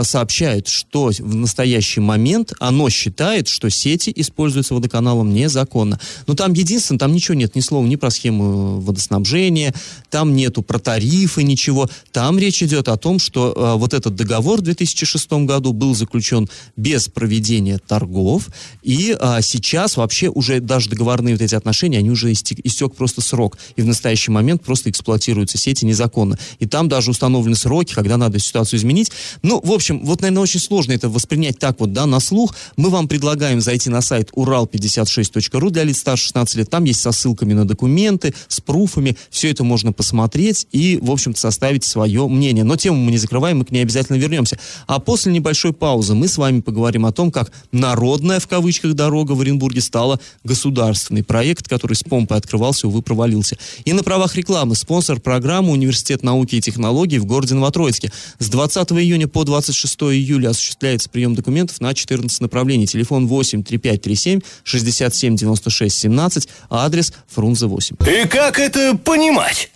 сообщает, 0.04 0.70
что 0.70 1.12
в 1.20 1.36
настоящий 1.36 1.81
момент 2.00 2.54
оно 2.60 2.90
считает, 2.90 3.48
что 3.48 3.70
сети 3.70 4.12
используются 4.16 4.74
водоканалом 4.74 5.34
незаконно. 5.34 6.00
Но 6.28 6.36
там 6.36 6.54
единственное, 6.54 7.00
там 7.00 7.14
ничего 7.14 7.36
нет, 7.36 7.56
ни 7.56 7.62
слова 7.62 7.86
ни 7.86 7.96
про 7.96 8.12
схему 8.12 8.80
водоснабжения, 8.82 9.74
там 10.10 10.36
нету 10.36 10.62
про 10.62 10.80
тарифы, 10.80 11.44
ничего. 11.44 11.90
Там 12.12 12.38
речь 12.40 12.62
идет 12.64 12.88
о 12.88 12.98
том, 12.98 13.20
что 13.20 13.54
э, 13.56 13.78
вот 13.78 13.94
этот 13.94 14.16
договор 14.16 14.60
в 14.60 14.64
2006 14.64 15.32
году 15.32 15.74
был 15.74 15.96
заключен 15.96 16.50
без 16.76 17.08
проведения 17.08 17.78
торгов, 17.80 18.50
и 18.82 19.16
а, 19.20 19.42
сейчас 19.42 19.98
вообще 19.98 20.30
уже 20.30 20.60
даже 20.60 20.90
договорные 20.90 21.36
вот 21.36 21.42
эти 21.42 21.56
отношения, 21.56 21.98
они 22.00 22.10
уже 22.10 22.32
истек, 22.32 22.60
истек 22.64 22.96
просто 22.96 23.22
срок, 23.22 23.58
и 23.76 23.82
в 23.82 23.86
настоящий 23.86 24.32
момент 24.32 24.64
просто 24.64 24.90
эксплуатируются 24.90 25.58
сети 25.58 25.86
незаконно. 25.86 26.38
И 26.60 26.66
там 26.66 26.90
даже 26.90 27.12
установлены 27.12 27.56
сроки, 27.56 27.94
когда 27.94 28.18
надо 28.18 28.40
ситуацию 28.40 28.80
изменить. 28.80 29.12
Ну, 29.44 29.62
в 29.64 29.72
общем, 29.72 30.04
вот, 30.04 30.22
наверное, 30.22 30.44
очень 30.44 30.60
сложно 30.60 30.94
это 30.94 31.10
воспринять 31.10 31.60
так 31.62 31.80
вот, 31.80 31.94
да, 31.94 32.08
на 32.08 32.20
слух. 32.20 32.56
Мы 32.76 32.90
вам 32.90 33.08
предлагаем 33.08 33.62
зайти 33.62 33.92
на 33.92 34.02
сайт 34.02 34.32
урал56.ру 34.36 35.70
для 35.70 35.84
лиц 35.84 36.00
старше 36.00 36.26
16 36.26 36.56
лет. 36.56 36.70
Там 36.72 36.86
есть 36.86 37.00
со 37.00 37.12
ссылками 37.12 37.54
на 37.54 37.66
документы, 37.66 38.34
с 38.48 38.60
пруфами. 38.60 39.16
Все 39.30 39.52
это 39.52 39.64
можно 39.64 39.94
посмотреть 39.94 40.66
и, 40.72 40.98
в 41.00 41.12
общем-то, 41.12 41.40
составить 41.40 41.84
свое 41.84 42.28
мнение. 42.28 42.64
Но 42.64 42.78
тему 42.78 42.98
мы 42.98 43.12
не 43.12 43.20
закрываем, 43.20 43.60
мы 43.60 43.66
к 43.66 43.72
ней 43.72 43.84
обязательно 43.84 44.18
вернемся. 44.18 44.58
А 44.88 45.00
после 45.00 45.32
небольшой 45.32 45.72
паузы 45.72 46.16
мы 46.16 46.28
с 46.28 46.38
вами 46.38 46.62
поговорим 46.62 47.06
о 47.06 47.12
том, 47.12 47.32
как 47.32 47.52
народная, 47.72 48.40
в 48.40 48.48
кавычках, 48.48 48.96
дорога 48.96 49.34
в 49.34 49.42
Оренбурге 49.42 49.82
стала 49.82 50.20
государственный 50.44 51.24
проект, 51.24 51.70
который 51.70 51.94
с 51.94 52.02
помпой 52.02 52.38
открывался, 52.38 52.88
увы, 52.88 53.04
провалился. 53.04 53.56
И 53.86 53.94
на 53.94 54.02
правах 54.02 54.36
рекламы 54.36 54.74
спонсор 54.74 55.20
программы 55.20 55.74
Университет 55.74 56.24
науки 56.24 56.56
и 56.56 56.62
технологий 56.62 57.20
в 57.20 57.26
городе 57.26 57.54
Новотроицке. 57.54 58.12
С 58.40 58.50
20 58.50 58.94
июня 58.94 59.28
по 59.28 59.44
26 59.44 60.02
июля 60.02 60.50
осуществляется 60.50 61.08
прием 61.08 61.36
документов 61.36 61.51
на 61.80 61.94
14 61.94 62.42
направлений. 62.42 62.88
Телефон 62.88 63.28
8 63.28 63.64
3537 63.64 64.42
67 64.64 65.36
96 65.36 65.98
17, 65.98 66.50
а 66.70 66.86
адрес 66.86 67.14
Фрунзе 67.28 67.66
8. 67.66 67.96
И 68.08 68.28
как 68.28 68.60
это 68.60 68.98
понимать? 68.98 69.71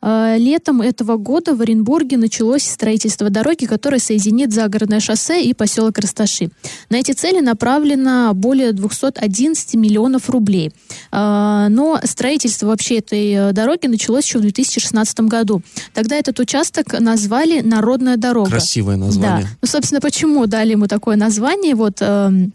А, 0.00 0.36
Летом 0.36 0.80
этого 0.80 1.16
года 1.16 1.54
в 1.54 1.60
Оренбурге 1.60 2.16
началось 2.16 2.62
строительство 2.62 3.30
дороги, 3.30 3.66
которая 3.66 4.00
соединит 4.00 4.52
загородное 4.52 5.00
шоссе 5.00 5.42
и 5.42 5.54
поселок 5.54 5.98
Расташи. 5.98 6.50
На 6.88 6.96
эти 6.96 7.12
цели 7.12 7.40
направлено 7.40 8.32
более 8.34 8.72
211 8.72 9.74
миллионов 9.74 10.30
рублей. 10.30 10.72
А, 11.10 11.68
Но 11.68 12.00
строительство 12.04 12.66
вообще 12.66 12.98
этой 12.98 13.32
э, 13.32 13.52
дороги 13.52 13.86
началось 13.86 14.24
еще 14.24 14.38
в 14.38 14.42
2016 14.42 15.20
году. 15.20 15.62
Тогда 15.94 16.16
этот 16.16 16.38
участок 16.38 16.98
назвали 16.98 17.60
«Народная 17.60 18.16
дорога». 18.16 18.50
Красивое 18.50 18.96
название. 18.96 19.44
Да. 19.44 19.50
Ну, 19.62 19.68
собственно, 19.68 20.00
почему 20.00 20.46
дали 20.46 20.72
ему 20.72 20.86
такое 20.86 21.16
название? 21.16 21.74
Вот 21.74 21.98
эм, 22.00 22.52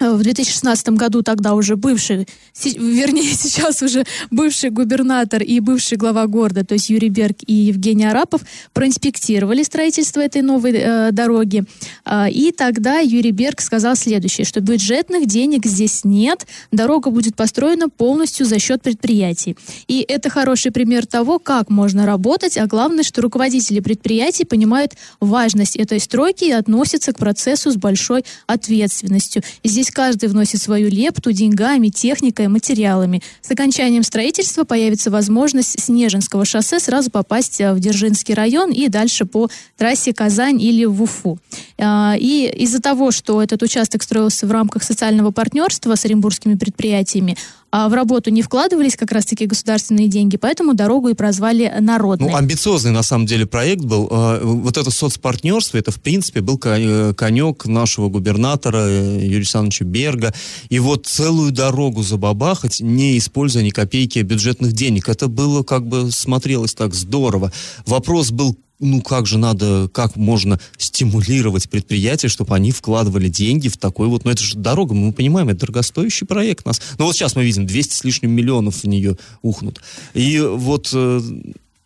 в 0.00 0.22
2016 0.22 0.88
году 0.90 1.22
тогда 1.22 1.54
уже 1.54 1.76
бывший, 1.76 2.26
вернее, 2.64 3.34
сейчас 3.38 3.82
уже 3.82 4.04
бывший 4.30 4.70
губернатор 4.70 5.42
и 5.42 5.60
бывший 5.60 5.98
глава 5.98 6.26
города, 6.26 6.64
то 6.64 6.74
есть 6.74 6.88
Юрий 6.90 7.10
Берг 7.10 7.36
и 7.46 7.52
Евгений 7.52 8.06
Арапов, 8.06 8.40
проинспектировали 8.72 9.62
строительство 9.62 10.20
этой 10.20 10.42
новой 10.42 10.72
э, 10.72 11.12
дороги. 11.12 11.64
А, 12.04 12.28
и 12.30 12.50
тогда 12.52 12.98
Юрий 12.98 13.32
Берг 13.32 13.60
сказал 13.60 13.94
следующее, 13.94 14.44
что 14.44 14.60
бюджетных 14.60 15.26
денег 15.26 15.66
здесь 15.66 16.04
нет, 16.04 16.46
дорога 16.72 17.10
будет 17.10 17.36
построена 17.36 17.88
полностью 17.88 18.46
за 18.46 18.58
счет 18.58 18.82
предприятий. 18.82 19.56
И 19.86 20.04
это 20.06 20.30
хороший 20.30 20.72
пример 20.72 21.06
того, 21.06 21.38
как 21.38 21.68
можно 21.68 22.06
работать, 22.06 22.56
а 22.56 22.66
главное, 22.66 23.04
что 23.04 23.20
руководители 23.22 23.80
предприятий 23.80 24.44
понимают 24.44 24.94
важность 25.20 25.76
этой 25.76 26.00
стройки 26.00 26.44
и 26.44 26.52
относятся 26.52 27.12
к 27.12 27.18
процессу 27.18 27.70
с 27.70 27.76
большой 27.76 28.24
ответственностью. 28.46 29.42
Здесь 29.62 29.89
каждый 29.90 30.28
вносит 30.28 30.60
свою 30.62 30.88
лепту 30.88 31.32
деньгами, 31.32 31.88
техникой, 31.88 32.48
материалами. 32.48 33.22
С 33.42 33.50
окончанием 33.50 34.02
строительства 34.02 34.64
появится 34.64 35.10
возможность 35.10 35.80
с 35.80 35.88
Нежинского 35.88 36.44
шоссе 36.44 36.80
сразу 36.80 37.10
попасть 37.10 37.60
э, 37.60 37.72
в 37.72 37.80
Дзержинский 37.80 38.34
район 38.34 38.70
и 38.70 38.88
дальше 38.88 39.24
по 39.24 39.48
трассе 39.76 40.12
Казань 40.12 40.60
или 40.60 40.84
в 40.84 41.02
Уфу. 41.02 41.38
А, 41.78 42.14
И 42.18 42.50
из-за 42.56 42.80
того, 42.80 43.10
что 43.10 43.42
этот 43.42 43.62
участок 43.62 44.02
строился 44.02 44.46
в 44.46 44.50
рамках 44.50 44.82
социального 44.82 45.30
партнерства 45.30 45.94
с 45.94 46.04
оренбургскими 46.04 46.54
предприятиями, 46.54 47.36
а 47.70 47.88
в 47.88 47.94
работу 47.94 48.30
не 48.30 48.42
вкладывались 48.42 48.96
как 48.96 49.12
раз-таки 49.12 49.46
государственные 49.46 50.08
деньги, 50.08 50.36
поэтому 50.36 50.74
дорогу 50.74 51.08
и 51.08 51.14
прозвали 51.14 51.72
народной. 51.80 52.30
Ну, 52.30 52.36
амбициозный 52.36 52.90
на 52.90 53.02
самом 53.02 53.26
деле 53.26 53.46
проект 53.46 53.84
был. 53.84 54.08
Э, 54.10 54.40
Вот 54.42 54.76
это 54.76 54.90
соцпартнерство, 54.90 55.78
это 55.78 55.92
в 55.92 56.00
принципе 56.00 56.40
был 56.40 56.60
э, 56.64 57.14
конек 57.14 57.66
нашего 57.66 58.08
губернатора 58.08 58.86
э, 58.88 59.18
Юрия 59.22 59.36
Александровича 59.36 59.84
Берга. 59.84 60.34
И 60.68 60.78
вот 60.78 61.06
целую 61.06 61.52
дорогу 61.52 62.02
забабахать, 62.02 62.80
не 62.80 63.18
используя 63.18 63.62
ни 63.62 63.70
копейки 63.70 64.18
бюджетных 64.20 64.72
денег, 64.72 65.08
это 65.08 65.28
было 65.28 65.62
как 65.62 65.86
бы 65.86 66.10
смотрелось 66.10 66.74
так 66.74 66.94
здорово. 66.94 67.52
Вопрос 67.86 68.30
был 68.30 68.56
ну 68.80 69.02
как 69.02 69.26
же 69.26 69.38
надо, 69.38 69.88
как 69.92 70.16
можно 70.16 70.58
стимулировать 70.76 71.68
предприятия, 71.68 72.28
чтобы 72.28 72.54
они 72.54 72.72
вкладывали 72.72 73.28
деньги 73.28 73.68
в 73.68 73.76
такой 73.76 74.08
вот, 74.08 74.24
ну 74.24 74.30
это 74.30 74.42
же 74.42 74.56
дорога, 74.56 74.94
мы 74.94 75.12
понимаем, 75.12 75.48
это 75.50 75.60
дорогостоящий 75.60 76.26
проект 76.26 76.66
нас. 76.66 76.80
Ну 76.98 77.04
вот 77.04 77.14
сейчас 77.14 77.36
мы 77.36 77.44
видим, 77.44 77.66
200 77.66 77.94
с 77.94 78.04
лишним 78.04 78.30
миллионов 78.32 78.82
в 78.82 78.84
нее 78.84 79.16
ухнут. 79.42 79.80
И 80.14 80.40
вот 80.40 80.90
э, 80.92 81.20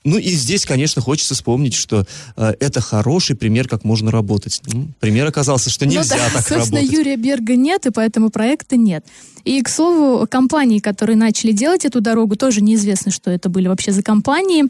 ну 0.04 0.18
и 0.18 0.30
здесь, 0.30 0.66
конечно, 0.66 1.00
хочется 1.00 1.34
вспомнить, 1.34 1.74
что 1.74 2.06
э, 2.36 2.54
это 2.60 2.80
хороший 2.82 3.36
пример, 3.36 3.68
как 3.68 3.84
можно 3.84 4.10
работать. 4.10 4.60
Пример 5.00 5.26
оказался, 5.26 5.70
что 5.70 5.86
Ну 5.86 5.92
нельзя 5.92 6.16
да, 6.16 6.30
так 6.30 6.46
собственно, 6.46 6.80
работать. 6.80 6.92
Юрия 6.92 7.16
Берга 7.16 7.56
нет, 7.56 7.86
и 7.86 7.90
поэтому 7.90 8.30
проекта 8.30 8.76
нет. 8.76 9.04
И, 9.44 9.60
к 9.62 9.68
слову, 9.68 10.26
компании, 10.26 10.78
которые 10.78 11.16
начали 11.16 11.52
делать 11.52 11.84
эту 11.84 12.00
дорогу, 12.00 12.36
тоже 12.36 12.62
неизвестно, 12.62 13.12
что 13.12 13.30
это 13.30 13.48
были 13.48 13.68
вообще 13.68 13.92
за 13.92 14.02
компании. 14.02 14.64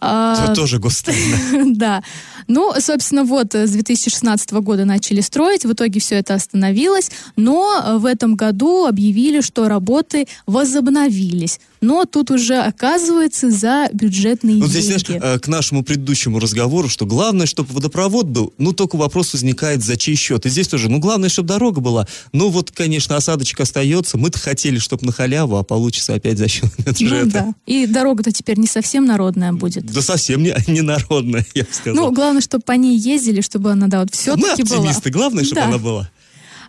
А, 0.00 0.44
Это 0.44 0.54
тоже 0.54 0.78
гостайна. 0.78 1.36
Да. 1.80 2.02
Ну, 2.46 2.72
собственно, 2.80 3.24
вот 3.24 3.54
э, 3.54 3.66
с 3.66 3.70
2016 3.70 4.50
года 4.52 4.84
начали 4.84 5.20
строить, 5.20 5.64
в 5.64 5.72
итоге 5.72 6.00
все 6.00 6.16
это 6.16 6.34
остановилось, 6.34 7.10
но 7.36 7.80
э, 7.84 7.98
в 7.98 8.06
этом 8.06 8.34
году 8.34 8.86
объявили, 8.86 9.40
что 9.40 9.68
работы 9.68 10.26
возобновились. 10.46 11.60
Но 11.80 12.04
тут 12.04 12.30
уже 12.30 12.56
оказывается 12.58 13.50
за 13.50 13.88
бюджетные 13.92 14.56
Ну, 14.56 14.66
здесь, 14.66 14.86
деньги. 14.88 15.04
знаешь, 15.06 15.22
э, 15.36 15.38
к 15.38 15.48
нашему 15.48 15.82
предыдущему 15.82 16.38
разговору, 16.38 16.88
что 16.88 17.06
главное, 17.06 17.46
чтобы 17.46 17.72
водопровод 17.72 18.26
был, 18.26 18.52
ну, 18.58 18.72
только 18.72 18.96
вопрос 18.96 19.32
возникает, 19.32 19.82
за 19.82 19.96
чей 19.96 20.14
счет. 20.14 20.44
И 20.44 20.50
здесь 20.50 20.68
тоже, 20.68 20.90
ну, 20.90 20.98
главное, 20.98 21.28
чтобы 21.30 21.48
дорога 21.48 21.80
была. 21.80 22.06
Ну, 22.32 22.48
вот, 22.50 22.70
конечно, 22.70 23.16
осадочек 23.16 23.60
остается. 23.60 24.18
Мы-то 24.18 24.38
хотели, 24.38 24.78
чтобы 24.78 25.06
на 25.06 25.12
халяву, 25.12 25.56
а 25.56 25.62
получится 25.62 26.14
опять 26.14 26.36
за 26.38 26.48
счет 26.48 26.70
Ну 26.78 26.84
бюджета. 26.92 27.30
да. 27.30 27.54
И 27.66 27.86
дорога-то 27.86 28.30
теперь 28.32 28.58
не 28.58 28.66
совсем 28.66 29.06
народная 29.06 29.52
будет. 29.52 29.86
Да 29.86 30.02
совсем 30.02 30.42
не, 30.42 30.54
не 30.66 30.82
народная, 30.82 31.46
я 31.54 31.62
бы 31.64 31.68
сказал. 31.72 32.04
Ну, 32.06 32.12
главное, 32.12 32.42
чтобы 32.42 32.62
по 32.64 32.72
ней 32.72 32.98
ездили, 32.98 33.40
чтобы 33.40 33.72
она, 33.72 33.86
да, 33.86 34.00
вот 34.00 34.10
Мы 34.10 34.16
все-таки 34.16 34.62
была. 34.64 34.76
оптимисты, 34.80 35.10
главное, 35.10 35.44
чтобы 35.44 35.60
Да. 35.62 35.66
она 35.68 35.78
была. 35.78 36.10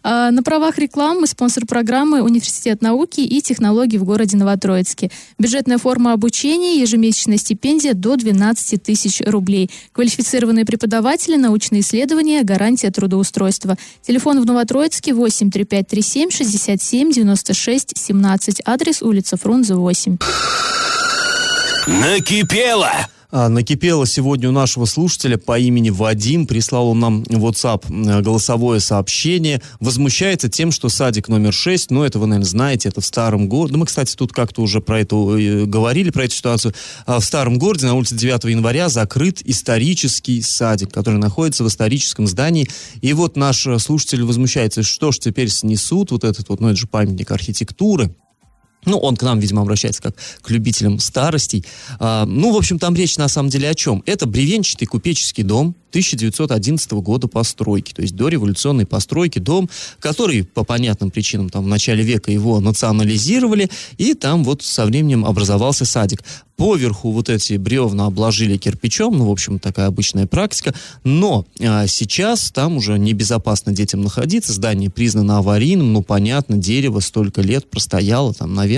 А, 0.03 0.31
На 0.31 0.43
правах 0.43 0.77
рекламы 0.77 1.27
спонсор 1.27 1.65
программы 1.65 2.21
Университет 2.21 2.81
науки 2.81 3.21
и 3.21 3.41
технологий 3.41 3.97
в 3.97 4.03
городе 4.03 4.37
Новотроицке. 4.37 5.11
Бюджетная 5.37 5.77
форма 5.77 6.13
обучения, 6.13 6.79
ежемесячная 6.79 7.37
стипендия 7.37 7.93
до 7.93 8.15
12 8.15 8.81
тысяч 8.81 9.21
рублей. 9.25 9.69
Квалифицированные 9.91 10.65
преподаватели, 10.65 11.35
научные 11.35 11.81
исследования, 11.81 12.43
гарантия 12.43 12.91
трудоустройства. 12.91 13.77
Телефон 14.01 14.41
в 14.41 14.45
Новотроицке 14.45 15.13
8 15.13 15.51
3537 15.51 16.31
67 16.31 17.11
96 17.11 17.97
17. 17.97 18.61
Адрес 18.65 19.01
улица 19.01 19.37
Фрунзе 19.37 19.75
8. 19.75 20.17
Накипело! 21.87 22.91
А, 23.33 23.47
накипело 23.47 24.05
сегодня 24.05 24.49
у 24.49 24.51
нашего 24.51 24.83
слушателя 24.83 25.37
по 25.37 25.57
имени 25.57 25.89
Вадим, 25.89 26.45
прислал 26.45 26.89
он 26.89 26.99
нам 26.99 27.23
в 27.23 27.45
WhatsApp 27.45 27.85
э, 27.89 28.21
голосовое 28.21 28.81
сообщение, 28.81 29.61
возмущается 29.79 30.49
тем, 30.49 30.69
что 30.71 30.89
садик 30.89 31.29
номер 31.29 31.53
6, 31.53 31.91
ну 31.91 32.03
это 32.03 32.19
вы, 32.19 32.27
наверное, 32.27 32.49
знаете, 32.49 32.89
это 32.89 32.99
в 32.99 33.05
старом 33.05 33.47
городе, 33.47 33.77
мы, 33.77 33.85
кстати, 33.85 34.17
тут 34.17 34.33
как-то 34.33 34.61
уже 34.61 34.81
про 34.81 34.99
это 34.99 35.15
э, 35.37 35.63
говорили, 35.65 36.09
про 36.09 36.25
эту 36.25 36.35
ситуацию, 36.35 36.73
а 37.05 37.21
в 37.21 37.23
старом 37.23 37.57
городе 37.57 37.85
на 37.85 37.93
улице 37.93 38.15
9 38.15 38.43
января 38.51 38.89
закрыт 38.89 39.41
исторический 39.45 40.41
садик, 40.41 40.91
который 40.91 41.17
находится 41.17 41.63
в 41.63 41.67
историческом 41.69 42.27
здании, 42.27 42.67
и 42.99 43.13
вот 43.13 43.37
наш 43.37 43.65
слушатель 43.77 44.23
возмущается, 44.23 44.83
что 44.83 45.13
ж 45.13 45.19
теперь 45.19 45.47
снесут 45.47 46.11
вот 46.11 46.25
этот 46.25 46.49
вот, 46.49 46.59
ну 46.59 46.67
это 46.67 46.77
же 46.77 46.87
памятник 46.87 47.31
архитектуры, 47.31 48.13
ну, 48.85 48.97
он 48.97 49.15
к 49.15 49.23
нам, 49.23 49.39
видимо, 49.39 49.61
обращается 49.61 50.01
как 50.01 50.15
к 50.41 50.49
любителям 50.49 50.99
старостей. 50.99 51.65
А, 51.99 52.25
ну, 52.25 52.51
в 52.53 52.57
общем, 52.57 52.79
там 52.79 52.95
речь 52.95 53.17
на 53.17 53.27
самом 53.27 53.49
деле 53.49 53.69
о 53.69 53.75
чем? 53.75 54.03
Это 54.05 54.25
бревенчатый 54.25 54.87
купеческий 54.87 55.43
дом 55.43 55.75
1911 55.91 56.91
года 56.93 57.27
постройки, 57.27 57.93
то 57.93 58.01
есть 58.01 58.15
дореволюционной 58.15 58.85
постройки, 58.85 59.39
дом, 59.39 59.69
который 59.99 60.43
по 60.43 60.63
понятным 60.63 61.11
причинам 61.11 61.49
там 61.49 61.65
в 61.65 61.67
начале 61.67 62.01
века 62.03 62.31
его 62.31 62.59
национализировали, 62.61 63.69
и 63.97 64.13
там 64.13 64.43
вот 64.45 64.63
со 64.63 64.85
временем 64.85 65.25
образовался 65.25 65.83
садик 65.85 66.23
поверху 66.61 67.09
вот 67.09 67.27
эти 67.27 67.55
бревна 67.55 68.05
обложили 68.05 68.55
кирпичом, 68.55 69.17
ну, 69.17 69.25
в 69.25 69.31
общем, 69.31 69.57
такая 69.57 69.87
обычная 69.87 70.27
практика, 70.27 70.75
но 71.03 71.43
а, 71.59 71.87
сейчас 71.87 72.51
там 72.51 72.77
уже 72.77 72.99
небезопасно 72.99 73.71
детям 73.71 74.01
находиться, 74.01 74.53
здание 74.53 74.91
признано 74.91 75.39
аварийным, 75.39 75.91
ну, 75.91 76.03
понятно, 76.03 76.57
дерево 76.57 76.99
столько 76.99 77.41
лет 77.41 77.67
простояло 77.67 78.31
там, 78.35 78.53
наверное, 78.53 78.70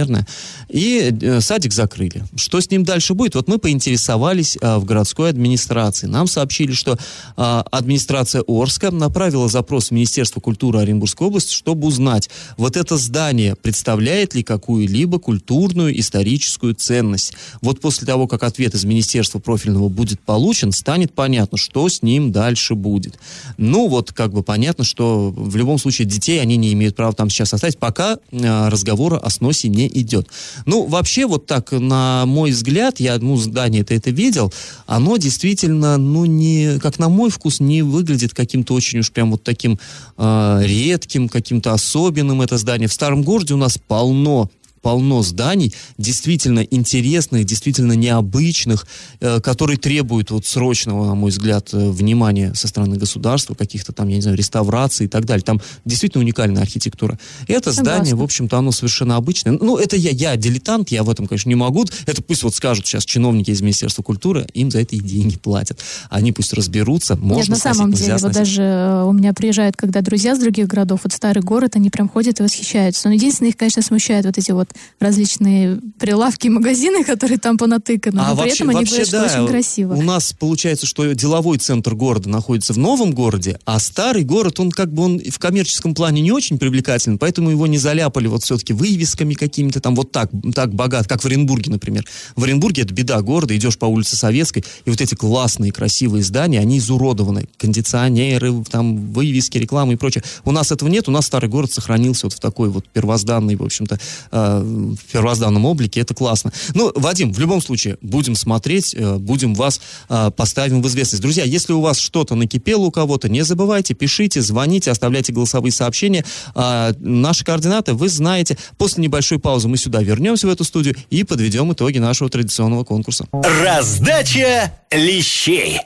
и 0.70 1.16
э, 1.22 1.42
садик 1.42 1.74
закрыли. 1.74 2.24
Что 2.36 2.60
с 2.60 2.70
ним 2.70 2.84
дальше 2.84 3.14
будет? 3.14 3.36
Вот 3.36 3.48
мы 3.48 3.58
поинтересовались 3.58 4.58
а, 4.62 4.80
в 4.80 4.86
городской 4.86 5.30
администрации, 5.30 6.08
нам 6.08 6.28
сообщили, 6.28 6.72
что 6.72 6.98
а, 7.38 7.66
администрация 7.72 8.44
Орска 8.48 8.92
направила 8.92 9.48
запрос 9.48 9.90
в 9.90 9.92
Министерство 9.92 10.40
культуры 10.40 10.80
Оренбургской 10.80 11.28
области, 11.28 11.54
чтобы 11.54 11.88
узнать, 11.88 12.30
вот 12.58 12.78
это 12.78 12.98
здание 12.98 13.56
представляет 13.56 14.36
ли 14.36 14.44
какую-либо 14.44 15.20
культурную 15.20 15.98
историческую 16.00 16.76
ценность. 16.76 17.34
Вот 17.62 17.80
после 17.80 18.08
того, 18.08 18.28
как 18.28 18.44
ответ 18.44 18.76
из 18.76 18.84
Министерства 18.86 19.40
профильного 19.40 19.90
будет 19.90 20.20
получен, 20.20 20.72
станет 20.72 21.14
понятно, 21.14 21.58
что 21.58 21.88
с 21.88 22.02
ним 22.02 22.32
дальше 22.32 22.76
будет. 22.76 23.20
Ну, 23.58 23.88
вот 23.88 24.12
как 24.12 24.34
бы 24.34 24.44
понятно, 24.44 24.84
что 24.84 25.32
в 25.36 25.56
любом 25.56 25.78
случае 25.78 26.08
детей 26.08 26.42
они 26.42 26.58
не 26.58 26.74
имеют 26.74 26.96
права 26.96 27.14
там 27.14 27.30
сейчас 27.30 27.54
оставить, 27.54 27.78
пока 27.78 28.18
э, 28.32 28.70
разговора 28.70 29.18
о 29.18 29.30
сносе 29.30 29.70
не 29.70 29.83
идет. 29.88 30.28
Ну, 30.66 30.86
вообще, 30.86 31.26
вот 31.26 31.46
так, 31.46 31.72
на 31.72 32.26
мой 32.26 32.52
взгляд, 32.52 33.00
я 33.00 33.14
одно 33.14 33.38
здание 33.38 33.82
это, 33.82 33.94
это 33.94 34.12
видел, 34.12 34.54
оно 34.86 35.18
действительно, 35.18 35.98
ну, 35.98 36.26
не, 36.26 36.80
как 36.80 37.00
на 37.00 37.10
мой 37.10 37.30
вкус, 37.30 37.60
не 37.60 37.82
выглядит 37.82 38.34
каким-то 38.34 38.74
очень 38.74 39.00
уж 39.00 39.12
прям 39.12 39.32
вот 39.32 39.44
таким 39.44 39.80
э, 40.18 40.62
редким, 40.64 41.30
каким-то 41.30 41.74
особенным 41.74 42.42
это 42.42 42.58
здание. 42.58 42.88
В 42.88 42.94
старом 42.94 43.24
городе 43.24 43.54
у 43.54 43.58
нас 43.58 43.78
полно 43.78 44.50
полно 44.84 45.24
зданий, 45.24 45.74
действительно 45.98 46.60
интересных, 46.60 47.46
действительно 47.46 47.94
необычных, 47.94 48.86
э, 49.22 49.40
которые 49.40 49.78
требуют 49.78 50.30
вот 50.30 50.46
срочного, 50.46 51.08
на 51.08 51.16
мой 51.16 51.32
взгляд, 51.32 51.70
э, 51.74 51.90
внимания 51.90 52.54
со 52.54 52.68
стороны 52.68 52.98
государства, 52.98 53.56
каких-то 53.56 53.94
там, 53.94 54.10
я 54.10 54.18
не 54.18 54.22
знаю, 54.22 54.38
реставраций 54.38 55.06
и 55.06 55.10
так 55.10 55.26
далее. 55.26 55.44
Там 55.44 55.62
действительно 55.86 56.22
уникальная 56.22 56.62
архитектура. 56.62 57.18
Это 57.48 57.72
Согласна. 57.72 57.84
здание, 57.84 58.16
в 58.16 58.22
общем-то, 58.22 58.58
оно 58.58 58.72
совершенно 58.72 59.16
обычное. 59.16 59.54
Ну, 59.54 59.78
это 59.78 59.96
я, 59.96 60.12
я 60.12 60.36
дилетант, 60.36 60.92
я 60.92 61.04
в 61.04 61.10
этом, 61.10 61.28
конечно, 61.28 61.50
не 61.50 61.56
могу. 61.56 61.86
Это 62.06 62.22
пусть 62.22 62.44
вот 62.44 62.54
скажут 62.54 62.86
сейчас 62.86 63.06
чиновники 63.06 63.52
из 63.52 63.62
Министерства 63.62 64.04
культуры, 64.04 64.46
им 64.54 64.70
за 64.70 64.82
это 64.82 64.98
и 64.98 65.00
деньги 65.00 65.38
платят. 65.38 65.80
Они 66.10 66.34
пусть 66.34 66.54
разберутся, 66.54 67.16
можно 67.16 67.40
Нет, 67.40 67.50
на 67.50 67.56
самом 67.56 67.96
сносить, 67.96 68.06
деле, 68.06 68.18
вот 68.18 68.32
даже 68.34 68.62
э, 68.62 69.04
у 69.06 69.14
меня 69.14 69.34
приезжают, 69.34 69.78
когда 69.78 70.02
друзья 70.02 70.36
с 70.36 70.40
других 70.40 70.68
городов, 70.68 71.02
вот 71.04 71.14
старый 71.14 71.42
город, 71.42 71.78
они 71.78 71.90
прям 71.90 72.10
ходят 72.10 72.42
и 72.42 72.44
восхищаются. 72.44 73.08
Но 73.08 73.16
единственное, 73.16 73.52
их, 73.52 73.58
конечно, 73.58 73.82
смущает 73.82 74.26
вот 74.26 74.38
эти 74.38 74.52
вот 74.52 74.73
различные 75.00 75.80
прилавки 76.00 76.48
и 76.48 76.50
магазины, 76.50 77.04
которые 77.04 77.38
там 77.38 77.58
понатыканы. 77.58 78.20
А 78.20 78.30
но 78.30 78.36
вообще, 78.36 78.50
при 78.50 78.56
этом 78.56 78.70
они 78.70 78.80
вообще, 78.80 78.92
говорят, 78.94 79.12
да, 79.12 79.30
что 79.30 79.44
очень 79.44 79.52
красиво. 79.52 79.94
У 79.94 80.02
нас 80.02 80.34
получается, 80.38 80.86
что 80.86 81.14
деловой 81.14 81.58
центр 81.58 81.96
города 81.96 82.30
находится 82.30 82.74
в 82.74 82.78
новом 82.78 83.14
городе, 83.14 83.60
а 83.66 83.80
старый 83.80 84.24
город, 84.24 84.60
он 84.60 84.72
как 84.72 84.92
бы 84.94 85.04
он 85.04 85.20
в 85.20 85.40
коммерческом 85.40 85.94
плане 85.94 86.22
не 86.22 86.32
очень 86.32 86.58
привлекательный, 86.58 87.18
поэтому 87.18 87.50
его 87.50 87.68
не 87.68 87.78
заляпали 87.78 88.28
вот 88.28 88.44
все-таки 88.44 88.74
вывесками 88.74 89.34
какими-то 89.34 89.80
там 89.80 89.96
вот 89.96 90.12
так, 90.12 90.30
так 90.54 90.74
богат, 90.74 91.08
как 91.08 91.22
в 91.22 91.26
Оренбурге, 91.26 91.72
например. 91.72 92.06
В 92.36 92.44
Оренбурге 92.44 92.84
это 92.84 92.94
беда 92.94 93.22
города, 93.22 93.56
идешь 93.56 93.78
по 93.78 93.86
улице 93.86 94.16
Советской, 94.16 94.64
и 94.86 94.90
вот 94.90 95.02
эти 95.02 95.16
классные, 95.16 95.72
красивые 95.72 96.24
здания, 96.24 96.60
они 96.60 96.78
изуродованы. 96.78 97.48
Кондиционеры, 97.58 98.64
там, 98.70 99.12
вывески, 99.12 99.58
рекламы 99.58 99.94
и 99.94 99.96
прочее. 99.96 100.24
У 100.46 100.52
нас 100.52 100.72
этого 100.72 100.90
нет, 100.90 101.08
у 101.08 101.12
нас 101.12 101.26
старый 101.26 101.50
город 101.50 101.72
сохранился 101.72 102.26
вот 102.28 102.34
в 102.34 102.40
такой 102.40 102.70
вот 102.70 102.88
первозданной, 102.90 103.56
в 103.56 103.64
общем-то, 103.64 104.00
э, 104.32 104.63
в 104.64 105.12
первозданном 105.12 105.66
облике, 105.66 106.02
это 106.02 106.14
классно. 106.14 106.52
Ну, 106.74 106.92
Вадим, 106.96 107.34
в 107.34 107.40
любом 107.40 107.62
случае, 107.62 107.98
будем 108.02 108.36
смотреть, 108.36 108.96
э, 108.96 109.18
будем 109.18 109.54
вас 109.54 109.82
э, 110.10 110.32
поставим 110.36 110.82
в 110.82 110.88
известность. 110.88 111.22
Друзья, 111.22 111.44
если 111.44 111.74
у 111.74 111.82
вас 111.82 111.98
что-то 111.98 112.36
накипело 112.36 112.84
у 112.84 112.92
кого-то, 112.92 113.30
не 113.30 113.44
забывайте, 113.44 113.94
пишите, 113.94 114.42
звоните, 114.42 114.92
оставляйте 114.92 115.34
голосовые 115.34 115.72
сообщения. 115.72 116.26
А, 116.56 116.94
наши 117.00 117.44
координаты 117.44 117.94
вы 117.94 118.10
знаете. 118.10 118.58
После 118.78 119.04
небольшой 119.04 119.40
паузы 119.40 119.68
мы 119.68 119.78
сюда 119.78 120.02
вернемся 120.02 120.48
в 120.48 120.50
эту 120.50 120.64
студию 120.64 120.96
и 121.10 121.24
подведем 121.24 121.72
итоги 121.74 122.00
нашего 122.00 122.30
традиционного 122.30 122.84
конкурса. 122.84 123.28
Раздача 123.32 124.74
лещей. 124.92 125.80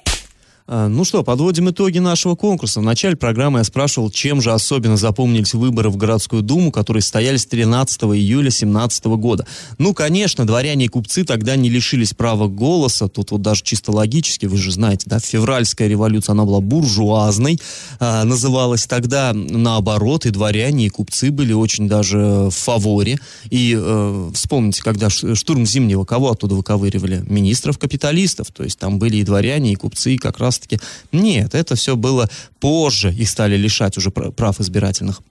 А, 0.70 0.90
ну 0.90 1.06
что, 1.06 1.24
подводим 1.24 1.70
итоги 1.70 2.00
нашего 2.00 2.36
конкурса. 2.36 2.82
В 2.82 2.84
начале 2.84 3.16
программы 3.16 3.60
я 3.60 3.64
спрашивал, 3.64 4.12
чем 4.12 4.42
же 4.42 4.52
особенно 4.52 4.98
запомнились 4.98 5.54
выборы 5.54 5.90
в 5.90 5.96
городскую 5.96 6.42
думу, 6.42 6.74
которые 6.74 7.02
состоялись 7.02 7.46
13 7.46 8.04
июля 8.04 8.50
2017 8.50 9.06
года. 9.06 9.48
Ну, 9.78 9.94
конечно, 9.94 10.46
дворяне 10.46 10.86
и 10.86 10.88
купцы 10.90 11.24
тогда 11.24 11.56
не 11.56 11.70
лишились 11.70 12.14
права 12.14 12.50
голоса. 12.50 13.08
Тут 13.08 13.32
вот 13.32 13.42
даже 13.42 13.64
чисто 13.64 13.94
логически, 13.94 14.46
вы 14.46 14.58
же 14.58 14.74
знаете, 14.74 15.04
да, 15.06 15.20
февральская 15.20 15.88
революция, 15.88 16.34
она 16.34 16.44
была 16.44 16.60
буржуазной, 16.60 17.62
а, 18.00 18.26
называлась 18.26 18.88
тогда 18.88 19.32
наоборот, 19.34 20.26
и 20.26 20.32
дворяне, 20.32 20.88
и 20.88 20.90
купцы 20.90 21.32
были 21.32 21.54
очень 21.54 21.88
даже 21.88 22.18
в 22.18 22.52
фаворе. 22.52 23.20
И 23.50 23.74
э, 23.80 24.32
вспомните, 24.34 24.84
когда 24.84 25.10
штурм 25.10 25.66
Зимнего, 25.66 26.04
кого 26.04 26.32
оттуда 26.32 26.56
выковыривали? 26.56 27.24
Министров-капиталистов. 27.26 28.48
То 28.52 28.64
есть 28.66 28.78
там 28.78 29.00
были 29.00 29.18
и 29.18 29.24
дворяне, 29.24 29.72
и 29.72 29.76
купцы, 29.76 30.16
и 30.16 30.18
как 30.18 30.40
раз 30.40 30.57
раз-таки. 30.58 30.80
Нет, 31.12 31.56
это 31.56 31.76
все 31.76 31.96
было 31.96 32.30
позже, 32.60 33.14
их 33.14 33.30
стали 33.30 33.56
лишать 33.58 33.98
уже 33.98 34.12
прав 34.12 34.60
избирательных. 34.60 35.22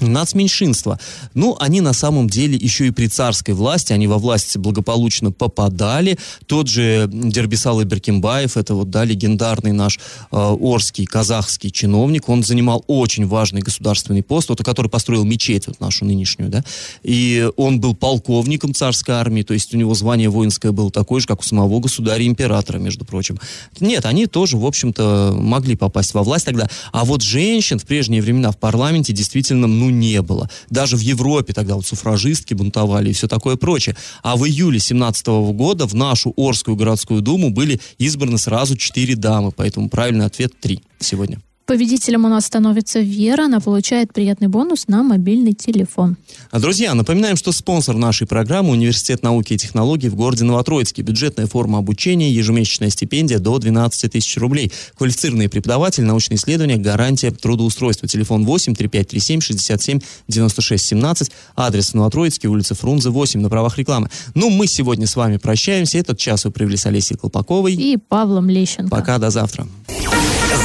Нацменьшинства. 0.00 0.98
Ну, 1.34 1.56
они 1.60 1.80
на 1.80 1.92
самом 1.92 2.28
деле 2.28 2.56
еще 2.56 2.86
и 2.86 2.90
при 2.90 3.08
царской 3.08 3.54
власти, 3.54 3.92
они 3.92 4.06
во 4.06 4.18
власть 4.18 4.56
благополучно 4.56 5.32
попадали. 5.32 6.18
Тот 6.46 6.68
же 6.68 7.08
Дербисал 7.12 7.82
Иберкимбаев, 7.82 8.56
это 8.56 8.74
вот, 8.74 8.90
да, 8.90 9.04
легендарный 9.04 9.72
наш 9.72 9.98
э, 10.30 10.36
орский, 10.36 11.04
казахский 11.04 11.70
чиновник, 11.70 12.28
он 12.28 12.42
занимал 12.42 12.84
очень 12.86 13.26
важный 13.26 13.60
государственный 13.60 14.22
пост, 14.22 14.48
вот, 14.48 14.62
который 14.64 14.88
построил 14.88 15.24
мечеть, 15.24 15.66
вот 15.66 15.80
нашу 15.80 16.04
нынешнюю, 16.04 16.50
да, 16.50 16.64
и 17.02 17.48
он 17.56 17.80
был 17.80 17.94
полковником 17.94 18.74
царской 18.74 19.14
армии, 19.14 19.42
то 19.42 19.54
есть 19.54 19.74
у 19.74 19.76
него 19.76 19.94
звание 19.94 20.28
воинское 20.28 20.72
было 20.72 20.90
такое 20.90 21.20
же, 21.20 21.26
как 21.26 21.40
у 21.40 21.42
самого 21.42 21.80
государя-императора, 21.80 22.78
между 22.78 23.04
прочим. 23.04 23.38
Нет, 23.80 24.06
они 24.06 24.26
тоже, 24.26 24.56
в 24.56 24.64
общем-то, 24.64 25.34
могли 25.38 25.76
попасть 25.76 26.14
во 26.14 26.22
власть 26.22 26.46
тогда. 26.46 26.68
А 26.92 27.04
вот 27.04 27.22
женщин 27.22 27.78
в 27.78 27.84
прежние 27.84 28.22
времена 28.22 28.50
в 28.50 28.58
парламенте 28.58 29.12
действительно 29.12 29.66
ну, 29.82 29.90
не 29.90 30.22
было. 30.22 30.48
Даже 30.70 30.96
в 30.96 31.00
Европе 31.00 31.52
тогда 31.52 31.74
вот 31.74 31.86
суфражистки 31.86 32.54
бунтовали 32.54 33.10
и 33.10 33.12
все 33.12 33.28
такое 33.28 33.56
прочее. 33.56 33.96
А 34.22 34.36
в 34.36 34.46
июле 34.46 34.78
17 34.78 35.26
года 35.26 35.86
в 35.86 35.94
нашу 35.94 36.32
Орскую 36.36 36.76
городскую 36.76 37.20
думу 37.20 37.50
были 37.50 37.80
избраны 37.98 38.38
сразу 38.38 38.76
четыре 38.76 39.16
дамы, 39.16 39.50
поэтому 39.50 39.88
правильный 39.88 40.26
ответ 40.26 40.52
три 40.60 40.82
сегодня. 41.00 41.40
Победителем 41.72 42.26
у 42.26 42.28
нас 42.28 42.44
становится 42.44 43.00
Вера. 43.00 43.46
Она 43.46 43.58
получает 43.58 44.12
приятный 44.12 44.48
бонус 44.48 44.88
на 44.88 45.02
мобильный 45.02 45.54
телефон. 45.54 46.18
А, 46.50 46.60
друзья, 46.60 46.92
напоминаем, 46.92 47.34
что 47.34 47.50
спонсор 47.50 47.96
нашей 47.96 48.26
программы– 48.26 48.72
Университет 48.72 49.22
науки 49.22 49.54
и 49.54 49.56
технологий 49.56 50.10
в 50.10 50.14
городе 50.14 50.44
Новотроицке. 50.44 51.00
Бюджетная 51.00 51.46
форма 51.46 51.78
обучения, 51.78 52.30
ежемесячная 52.30 52.90
стипендия 52.90 53.38
до 53.38 53.56
12 53.56 54.12
тысяч 54.12 54.36
рублей. 54.36 54.70
Квалифицированный 54.98 55.48
преподаватель, 55.48 56.04
научные 56.04 56.36
исследования, 56.36 56.76
гарантия 56.76 57.30
трудоустройства. 57.30 58.06
Телефон 58.06 58.44
8 58.44 58.74
3537 58.74 59.40
67 59.40 60.00
96 60.28 60.84
17. 60.84 61.30
Адрес 61.56 61.94
Новотроицкий, 61.94 62.50
улица 62.50 62.74
Фрунзе, 62.74 63.08
8 63.08 63.40
на 63.40 63.48
правах 63.48 63.78
рекламы. 63.78 64.10
Ну, 64.34 64.50
мы 64.50 64.66
сегодня 64.66 65.06
с 65.06 65.16
вами 65.16 65.38
прощаемся. 65.38 65.96
Этот 65.96 66.18
час 66.18 66.44
вы 66.44 66.50
провели 66.50 66.76
с 66.76 66.84
Олесей 66.84 67.16
Колпаковой 67.16 67.72
и 67.72 67.96
Павлом 67.96 68.50
Лещенко. 68.50 68.90
Пока, 68.90 69.16
до 69.16 69.30
завтра. 69.30 69.66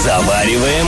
Завариваем 0.03 0.87